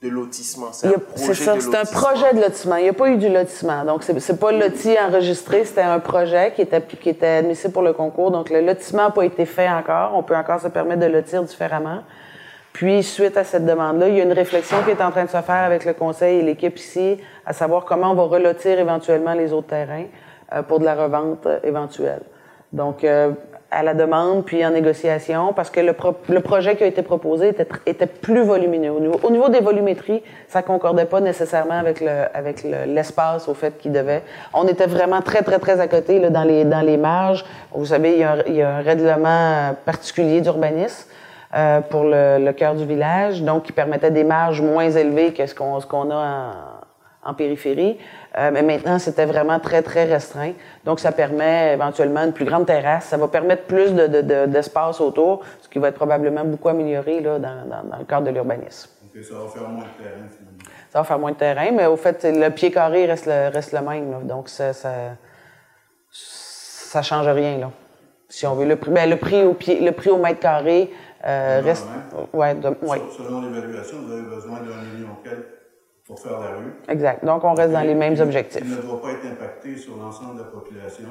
[0.03, 0.69] de lotissement.
[0.73, 2.01] C'est un projet ça, de c'est un lotissement.
[2.01, 2.77] projet de lotissement.
[2.77, 3.85] Il n'y a pas eu du lotissement.
[3.85, 7.83] Donc, c'est c'est pas loti enregistré, c'était un projet qui était, qui était admissible pour
[7.83, 8.31] le concours.
[8.31, 10.13] Donc, le lotissement n'a pas été fait encore.
[10.15, 12.03] On peut encore se permettre de lotir différemment.
[12.73, 15.31] Puis, suite à cette demande-là, il y a une réflexion qui est en train de
[15.31, 19.35] se faire avec le conseil et l'équipe ici, à savoir comment on va relotir éventuellement
[19.35, 20.05] les autres terrains
[20.53, 22.23] euh, pour de la revente éventuelle.
[22.73, 23.33] Donc, euh,
[23.71, 27.03] à la demande, puis en négociation, parce que le, pro- le projet qui a été
[27.03, 28.91] proposé était, était plus volumineux.
[28.93, 33.47] Au niveau, au niveau des volumétries, ça concordait pas nécessairement avec le, avec le- l'espace
[33.47, 34.23] au fait qu'il devait.
[34.55, 37.45] On était vraiment très, très, très à côté là, dans, les, dans les marges.
[37.73, 41.07] Vous savez, il y a un, il y a un règlement particulier d'urbanisme
[41.55, 45.45] euh, pour le, le cœur du village, donc qui permettait des marges moins élevées que
[45.47, 46.17] ce qu'on, qu'on a
[47.25, 47.99] en, en périphérie.
[48.39, 50.53] Euh, mais maintenant, c'était vraiment très, très restreint.
[50.85, 53.07] Donc, ça permet éventuellement une plus grande terrasse.
[53.07, 56.69] Ça va permettre plus de, de- de- d'espace autour, ce qui va être probablement beaucoup
[56.69, 58.91] amélioré là, dans, dans- dans le cadre de l'urbanisme.
[59.05, 60.59] Ok, ça va faire moins de terrain finalement.
[60.91, 63.73] Ça va faire moins de terrain, mais au fait, le pied carré reste le, reste
[63.73, 64.11] le même.
[64.13, 64.19] là.
[64.23, 64.91] Donc, ça, ça,
[66.11, 67.59] ça change rien.
[67.59, 67.71] Là.
[68.29, 68.67] Si on veut.
[68.67, 70.91] Le prix, ben, le prix, au, pied, le prix au mètre carré
[71.27, 71.87] euh, reste.
[72.33, 73.03] Ouais, de- ouais.
[73.17, 75.43] Selon- Selon l'évaluation, vous avez besoin d'un million quel
[76.09, 76.73] pour faire la rue.
[76.89, 77.25] Exact.
[77.25, 78.63] Donc, on reste dans les mêmes objectifs.
[78.65, 81.09] Il ne doit pas être impacté sur l'ensemble de la population.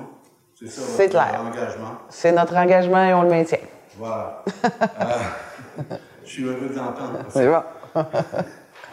[0.55, 1.41] C'est ça votre clair.
[1.45, 1.91] engagement.
[2.09, 3.59] C'est notre engagement et on le maintient.
[3.95, 4.43] Voilà.
[4.65, 4.65] Euh,
[6.25, 7.19] je suis heureux de l'entendre.
[7.19, 7.63] parce que C'est bon.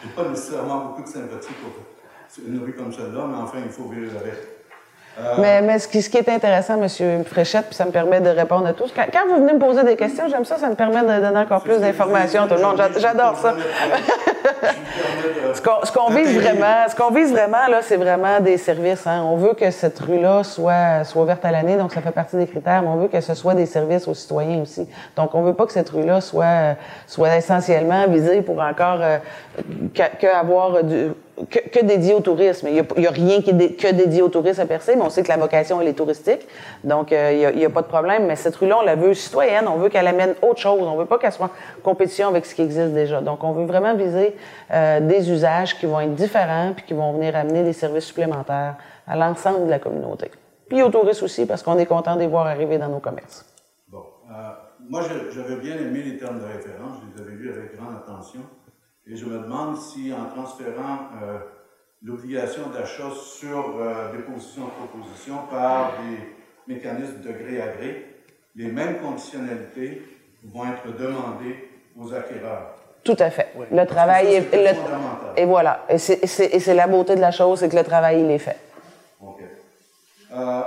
[0.03, 3.89] J'ai pas nécessairement beaucoup de sympathie pour une rue comme celle-là, mais enfin, il faut
[3.89, 4.35] vivre avec.
[5.17, 7.23] Euh, Mais, mais ce, qui, ce qui est intéressant, M.
[7.23, 8.91] Fréchette, puis ça me permet de répondre à tous.
[8.93, 11.39] Quand, quand vous venez me poser des questions, j'aime ça, ça me permet de donner
[11.39, 12.75] encore plus d'informations à tout le monde.
[12.77, 13.53] J'a- J'adore ça.
[15.53, 19.07] Ce qu'on, qu'on vise vraiment, ce qu'on vise vraiment là, c'est vraiment des services.
[19.07, 19.23] hein.
[19.25, 22.47] On veut que cette rue-là soit, soit ouverte à l'année, donc ça fait partie des
[22.47, 24.87] critères, mais on veut que ce soit des services aux citoyens aussi.
[25.15, 26.75] Donc, on veut pas que cette rue-là soit,
[27.07, 29.17] soit essentiellement visée pour encore euh,
[29.93, 31.11] que, que avoir du,
[31.49, 32.67] que, dédié au tourisme.
[32.69, 35.37] Il y a, rien que dédié au tourisme à percer, mais on sait que la
[35.37, 36.47] vocation, elle est touristique.
[36.83, 38.25] Donc, euh, il y a, pas de problème.
[38.25, 39.67] Mais cette rue-là, on la veut citoyenne.
[39.67, 40.81] On veut qu'elle amène autre chose.
[40.81, 43.21] On veut pas qu'elle soit en compétition avec ce qui existe déjà.
[43.21, 44.35] Donc, on veut vraiment viser
[44.71, 48.75] euh, des usages qui vont être différents puis qui vont venir amener des services supplémentaires
[49.07, 50.31] à l'ensemble de la communauté.
[50.69, 53.45] Puis aux touristes aussi, parce qu'on est content de les voir arriver dans nos commerces.
[53.89, 54.03] Bon.
[54.31, 54.51] Euh,
[54.89, 58.41] moi, j'avais bien aimé les termes de référence, je les avais lus avec grande attention.
[59.07, 61.37] Et je me demande si, en transférant euh,
[62.01, 68.15] l'obligation d'achat sur euh, déposition de proposition par des mécanismes de gré à gré,
[68.55, 70.01] les mêmes conditionnalités
[70.43, 72.75] vont être demandées aux acquéreurs.
[73.03, 73.49] Tout à fait.
[73.71, 75.33] Le travail Ça, est, le- fondamental.
[75.37, 75.85] et voilà.
[75.97, 78.57] C'est- et c'est la beauté de la chose, c'est que le travail il est fait.
[79.21, 79.41] OK.
[80.33, 80.61] Euh,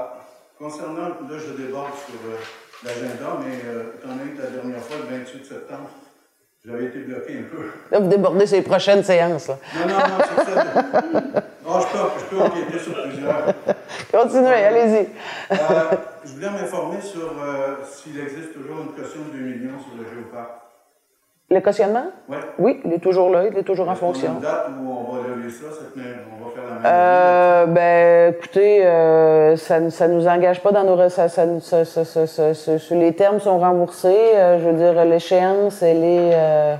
[0.56, 2.36] concernant, là, je déborde sur euh,
[2.84, 5.90] l'agenda, mais euh, étant donné que la dernière fois, le 28 septembre,
[6.68, 7.70] j'avais été bloqué un peu.
[7.90, 9.48] Là, vous débordez ces prochaines séances.
[9.48, 9.56] Là.
[9.74, 10.64] Non, non, non, c'est ça.
[11.64, 13.54] Non, je peux, je peux sur plusieurs.
[14.12, 15.08] Continuez, allez-y.
[15.52, 15.56] Euh,
[16.24, 20.04] je voulais m'informer sur euh, s'il existe toujours une caution de 2 millions sur le
[20.04, 20.50] géoparc.
[21.50, 22.10] Le cautionnement?
[22.28, 22.36] Ouais.
[22.58, 24.34] Oui, il est toujours là, il est toujours en Est-ce qu'on a fonction.
[24.34, 26.82] une date où on va lever ça, on va faire la même
[27.58, 31.08] Euh, ben, écoutez, euh, ça ne ça nous engage pas dans nos...
[31.08, 34.14] Ça, ça, ça, ça, les termes sont remboursés.
[34.34, 36.78] Euh, je veux dire, l'échéance, elle est...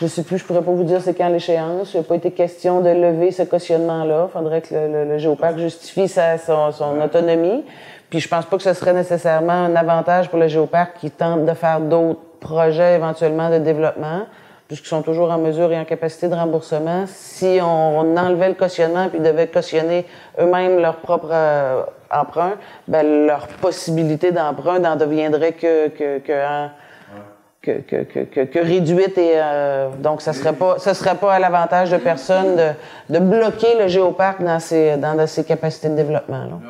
[0.00, 1.92] Je sais plus, je pourrais pas vous dire c'est quand l'échéance.
[1.92, 4.28] Il n'a pas été question de lever ce cautionnement-là.
[4.30, 7.66] Il faudrait que le, le, le géoparc justifie sa, son, son autonomie.
[8.08, 11.44] Puis je pense pas que ce serait nécessairement un avantage pour le géoparc qui tente
[11.44, 14.22] de faire d'autres projets éventuellement de développement,
[14.70, 17.04] puisqu'ils sont toujours en mesure et en capacité de remboursement.
[17.08, 20.06] Si on, enlevait le cautionnement puis devaient cautionner
[20.38, 22.52] eux-mêmes leur propre euh, emprunt,
[22.86, 26.68] ben leur possibilité d'emprunt n'en deviendrait que, que, que
[27.62, 32.56] que réduite et euh, donc ça serait pas ça serait pas à l'avantage de personne
[32.56, 32.70] de,
[33.12, 36.44] de bloquer le géoparc dans ses dans, ses capacités de développement.
[36.44, 36.60] Non,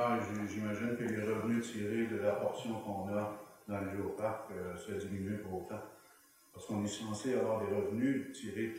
[0.49, 3.39] j'imagine que les revenus tirés de la portion qu'on a
[3.69, 5.83] dans le géoparc euh, se diminuent pour autant.
[6.61, 7.70] Parce qu'on est censé avoir des
[8.01, 8.73] revenus tirés.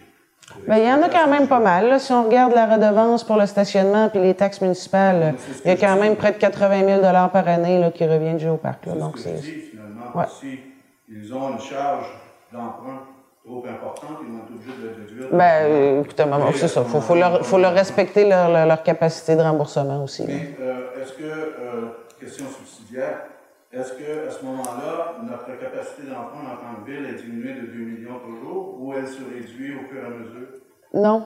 [0.68, 1.88] Ben, il y en a quand même pas mal.
[1.88, 2.00] là.
[2.00, 5.78] Si on regarde la redevance pour le stationnement puis les taxes municipales, il y a
[5.78, 8.86] quand même près de 80 000 par année là, qui revient du géoparc.
[8.88, 8.94] Là.
[8.96, 10.12] Donc c'est finalement.
[10.14, 10.26] Ouais.
[10.40, 10.60] Si
[11.08, 12.06] ils ont une charge
[12.52, 13.04] d'emprunt
[13.46, 15.28] trop importante, ils vont être obligés de le déduire.
[15.32, 16.24] Ben, écoutez,
[16.56, 16.84] c'est ça.
[16.84, 20.26] Faut, faut, leur, faut leur respecter leur, leur, leur capacité de remboursement aussi.
[20.28, 21.82] Mais euh, est-ce que, euh,
[22.20, 23.22] question subsidiaire,
[23.74, 27.68] est-ce que à ce moment-là, notre capacité d'emprunt en tant que ville est diminuée de
[27.68, 30.48] 2 millions par jour ou elle se réduit au fur et à mesure?
[30.94, 31.26] Non.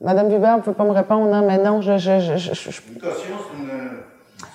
[0.00, 3.00] Madame Vibert, vous pouvez pas me répondre, non, mais non, je, je, je, je- Une
[3.00, 3.34] caution,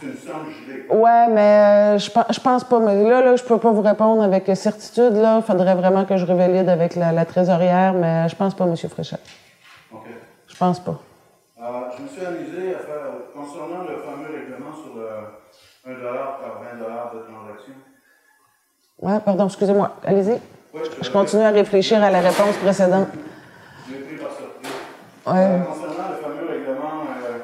[0.02, 0.88] c'est une, somme gelée.
[0.90, 2.80] Ouais, mais euh, je, pense- je pense pas.
[2.80, 5.14] Mais là, là, je peux pas vous répondre avec certitude.
[5.14, 8.76] Là, faudrait vraiment que je revalide avec la, la trésorière, mais je pense pas, M.
[8.76, 9.22] Fréchette.
[9.94, 10.00] OK.
[10.48, 11.00] Je pense pas.
[11.62, 11.64] Euh,
[11.98, 15.08] je me suis amusé à faire, concernant le fameux règlement sur le
[15.86, 16.84] 1 par 20 de
[17.24, 17.74] transaction.
[19.00, 19.96] Ouais, pardon, excusez-moi.
[20.04, 20.40] Allez-y.
[20.74, 23.10] Oui, Je continue à réfléchir à la réponse précédente.
[23.88, 24.72] Je l'ai pris par surprise.
[25.28, 25.34] Ouais.
[25.38, 27.40] Euh, concernant le fameux règlement, euh,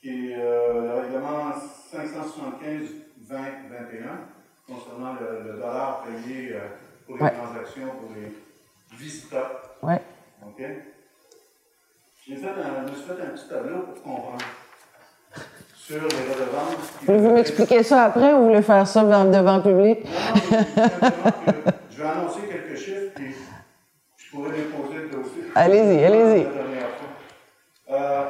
[0.00, 1.50] qui est euh, le règlement
[1.92, 4.26] 575-20-21,
[4.66, 6.56] concernant le, le dollar payé
[7.06, 7.30] pour les Ouais.
[7.32, 8.28] transactions pour les
[8.96, 9.50] visiteurs.
[9.82, 10.00] Ouais.
[10.46, 10.62] OK?
[12.26, 14.38] J'ai fait un, je me suis fait un petit tableau pour comprendre.
[15.86, 16.92] Sur les redevances.
[17.02, 19.98] Voulez-vous m'expliquer ça après ou vous voulez faire ça devant, devant le public?
[21.90, 23.32] Je vais annoncer quelques chiffres, puis
[24.16, 25.42] je pourrais déposer le dossier.
[25.54, 26.46] Allez-y, allez-y.
[27.88, 28.24] Euh,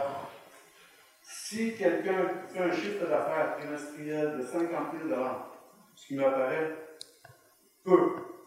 [1.23, 4.69] si quelqu'un fait un chiffre d'affaires trimestriel de 50
[5.09, 5.19] 000
[5.95, 6.73] ce qui m'apparaît
[7.87, 7.99] peu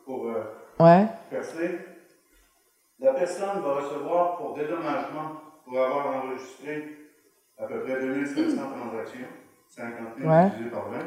[0.05, 0.43] pour euh,
[0.79, 1.07] Ouais.
[1.31, 1.79] percer,
[2.99, 5.31] la personne va recevoir pour dédommagement,
[5.65, 6.98] pour avoir enregistré
[7.59, 9.27] à peu près 2500 transactions,
[9.67, 10.49] 50 000 Ouais.
[10.49, 10.97] divisé par 20,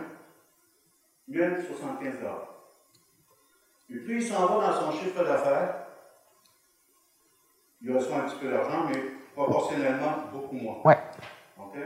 [1.29, 2.15] 1075
[3.91, 5.87] Et puis il s'en va dans son chiffre d'affaires,
[7.81, 9.03] il reçoit un petit peu d'argent, mais
[9.35, 10.81] proportionnellement beaucoup moins.
[10.85, 10.99] Ouais.
[11.59, 11.77] OK?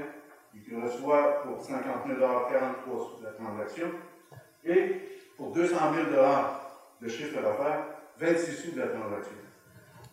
[0.69, 3.87] Il reçoit pour 50 000 43 sous la transaction,
[4.65, 5.01] et
[5.37, 6.07] pour 200 000
[7.01, 7.85] de chiffre d'affaires,
[8.19, 9.37] 26 sous de la transaction.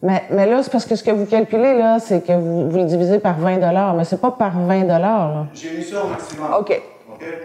[0.03, 2.77] Mais, mais là, c'est parce que ce que vous calculez, là, c'est que vous, vous
[2.77, 3.57] le divisez par 20
[3.95, 5.45] mais c'est pas par 20 là.
[5.53, 6.53] J'ai mis ça au maximum.
[6.59, 6.81] OK.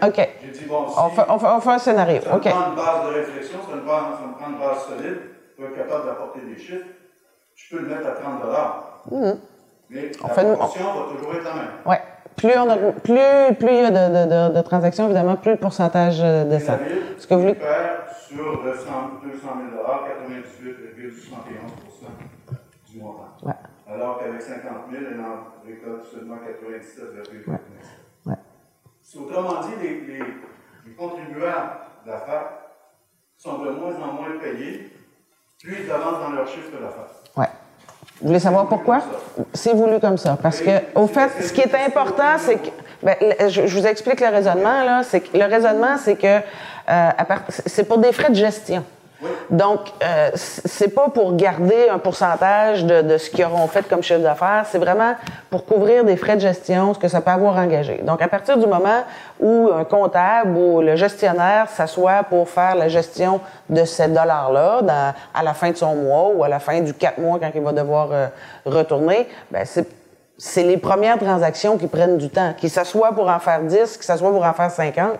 [0.03, 0.29] OK?
[0.43, 2.21] J'ai dit, bon, si On fait, on fait, on fait un scénario.
[2.21, 2.49] ça me OK.
[2.49, 5.17] prend une base de réflexion, ça me prend, ça me prend une base solide
[5.55, 6.85] pour être capable d'apporter des chiffres,
[7.55, 8.41] je peux le mettre à 30
[9.11, 9.37] Mhm.
[9.91, 11.71] Mais On la fait une- proportion va toujours être la même.
[11.85, 12.01] Ouais.
[12.35, 15.51] Plus, on a, plus, plus il y a de, de, de, de transactions, évidemment, plus
[15.51, 16.77] le pourcentage descend.
[17.17, 17.55] Ce que vous voulez.
[18.27, 18.83] sur 200
[19.23, 19.83] 200 000
[21.01, 22.38] 98,71
[22.89, 23.29] du montant.
[23.43, 23.53] Ouais.
[23.87, 27.57] Alors qu'avec 50 000, elle en récolte seulement 97,99
[28.25, 28.35] Ouais.
[29.15, 30.19] Autrement dit, les, les,
[30.85, 31.71] les contribuables
[32.05, 32.49] d'affaires
[33.37, 34.91] sont de moins en moins payés,
[35.61, 37.09] plus ils avancent dans leur chiffre d'affaires.
[37.35, 37.49] Ouais.
[38.21, 39.01] Vous voulez savoir pourquoi?
[39.53, 40.37] C'est voulu comme ça.
[40.41, 42.69] Parce que, au fait, ce qui est important, c'est que.
[43.01, 43.15] Ben,
[43.47, 45.03] je, vous explique le raisonnement, là.
[45.03, 46.39] C'est que le raisonnement, c'est que
[46.89, 47.09] euh,
[47.65, 48.83] c'est pour des frais de gestion.
[49.49, 54.01] Donc, euh, c'est pas pour garder un pourcentage de, de ce qu'ils auront fait comme
[54.01, 55.13] chiffre d'affaires, c'est vraiment
[55.49, 58.01] pour couvrir des frais de gestion, ce que ça peut avoir engagé.
[58.03, 59.03] Donc, à partir du moment
[59.39, 64.81] où un comptable ou le gestionnaire s'assoit pour faire la gestion de ces dollars-là
[65.33, 67.61] à la fin de son mois ou à la fin du quatre mois quand il
[67.61, 68.27] va devoir euh,
[68.65, 69.87] retourner, ben c'est
[70.41, 72.53] c'est les premières transactions qui prennent du temps.
[72.57, 75.19] Qu'ils s'assoient pour en faire 10, qu'ils s'assoient pour en faire 50,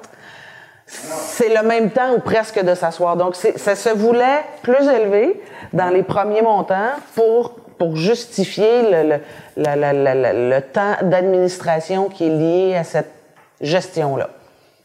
[0.92, 3.16] c'est le même temps ou presque de s'asseoir.
[3.16, 5.42] Donc, ça se voulait plus élevé
[5.72, 9.20] dans les premiers montants pour, pour justifier le, le,
[9.58, 13.12] la- la- la- la- le temps d'administration qui est lié à cette
[13.62, 14.30] gestion-là.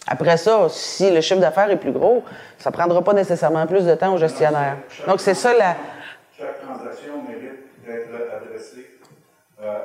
[0.06, 2.22] Après ça, si le chiffre d'affaires est plus gros,
[2.59, 4.76] ça ne prendra pas nécessairement plus de temps au gestionnaire.
[5.09, 5.76] Donc, c'est ça la...
[6.39, 8.94] Chaque transaction mérite d'être adressée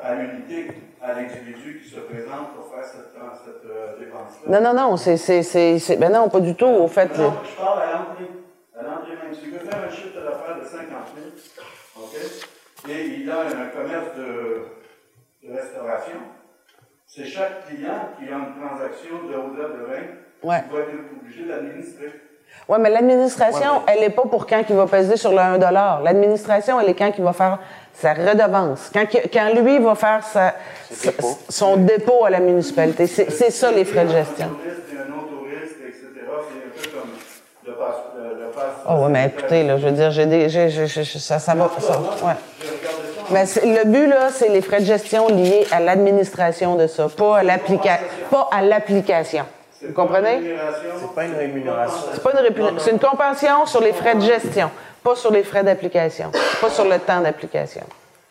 [0.04, 3.14] à l'unité, à l'individu qui se présente pour faire cette,
[3.46, 4.60] cette euh, dépense-là.
[4.60, 5.18] Non, non, non, c'est...
[5.44, 7.18] c'est- c'est- Ben non, pas du tout, au fait.
[7.18, 8.30] Non, je parle à l'entrée.
[8.78, 9.34] À l'entrée même.
[9.34, 11.28] Si veux faire un chiffre d'affaires de 50 000,
[11.98, 16.18] OK, et il a un commerce de, de restauration,
[17.06, 19.94] c'est chaque client qui a une transaction de au-delà de 20
[20.42, 20.64] Ouais.
[20.70, 20.90] qui va être
[21.22, 22.14] obligé d'administrer.
[22.68, 25.58] Oui, mais l'administration, elle n'est pas pour quand il va peser sur le 1
[26.02, 27.60] L'administration, elle est quand il va faire
[28.02, 28.90] sa redevance.
[28.94, 30.56] Quand, quand lui va faire sa-
[30.92, 31.12] sa-
[31.50, 33.08] son dépôt à la municipalité.
[33.08, 34.46] C'est ça, les frais de gestion.
[34.46, 37.10] Un touriste et un non-touriste, etc., c'est un peu comme
[37.68, 37.96] le passe.
[38.16, 40.88] Le, le passe Oh, ouais, mais écoutez, là, je veux dire, j'ai des, j'ai- j'ai-
[40.88, 41.70] j'ai- ça, ça va.
[41.80, 42.34] Ça, ouais.
[43.32, 47.38] Mais le but, là, c'est les frais de gestion liés à l'administration de ça, pas
[47.40, 48.06] à l'application.
[48.32, 49.46] Pas à l'application.
[49.86, 50.56] Vous comprenez?
[51.00, 51.98] C'est pas une rémunération.
[52.14, 54.70] C'est pas une répu- C'est une compensation sur les frais de gestion,
[55.04, 56.32] pas sur les frais d'application,
[56.62, 57.86] pas sur le temps d'application.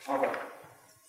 [0.07, 0.29] Enfin,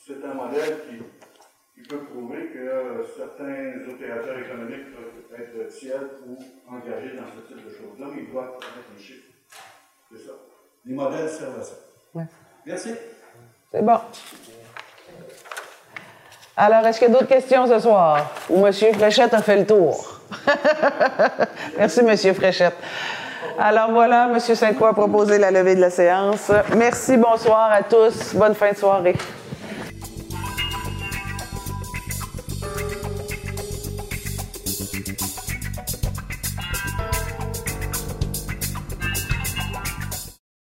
[0.06, 6.02] c'est un modèle qui, qui peut prouver que euh, certains opérateurs économiques peuvent être tiers
[6.27, 6.38] ou
[6.69, 9.27] engagés dans ce type de choses-là, mais ils doivent connaître les chiffres.
[10.11, 10.31] C'est ça.
[10.86, 11.76] Les modèles servent à ça.
[12.14, 12.23] Ouais.
[12.65, 12.95] Merci.
[13.72, 13.99] C'est bon.
[16.57, 18.31] Alors, est-ce qu'il y a d'autres questions ce soir?
[18.49, 18.73] Ou M.
[18.73, 20.19] Fréchette a fait le tour?
[21.77, 22.34] Merci, M.
[22.34, 22.76] Fréchette.
[23.57, 24.40] Alors voilà, M.
[24.40, 26.52] Saint-Croix a proposé la levée de la séance.
[26.76, 28.34] Merci, bonsoir à tous.
[28.36, 29.16] Bonne fin de soirée.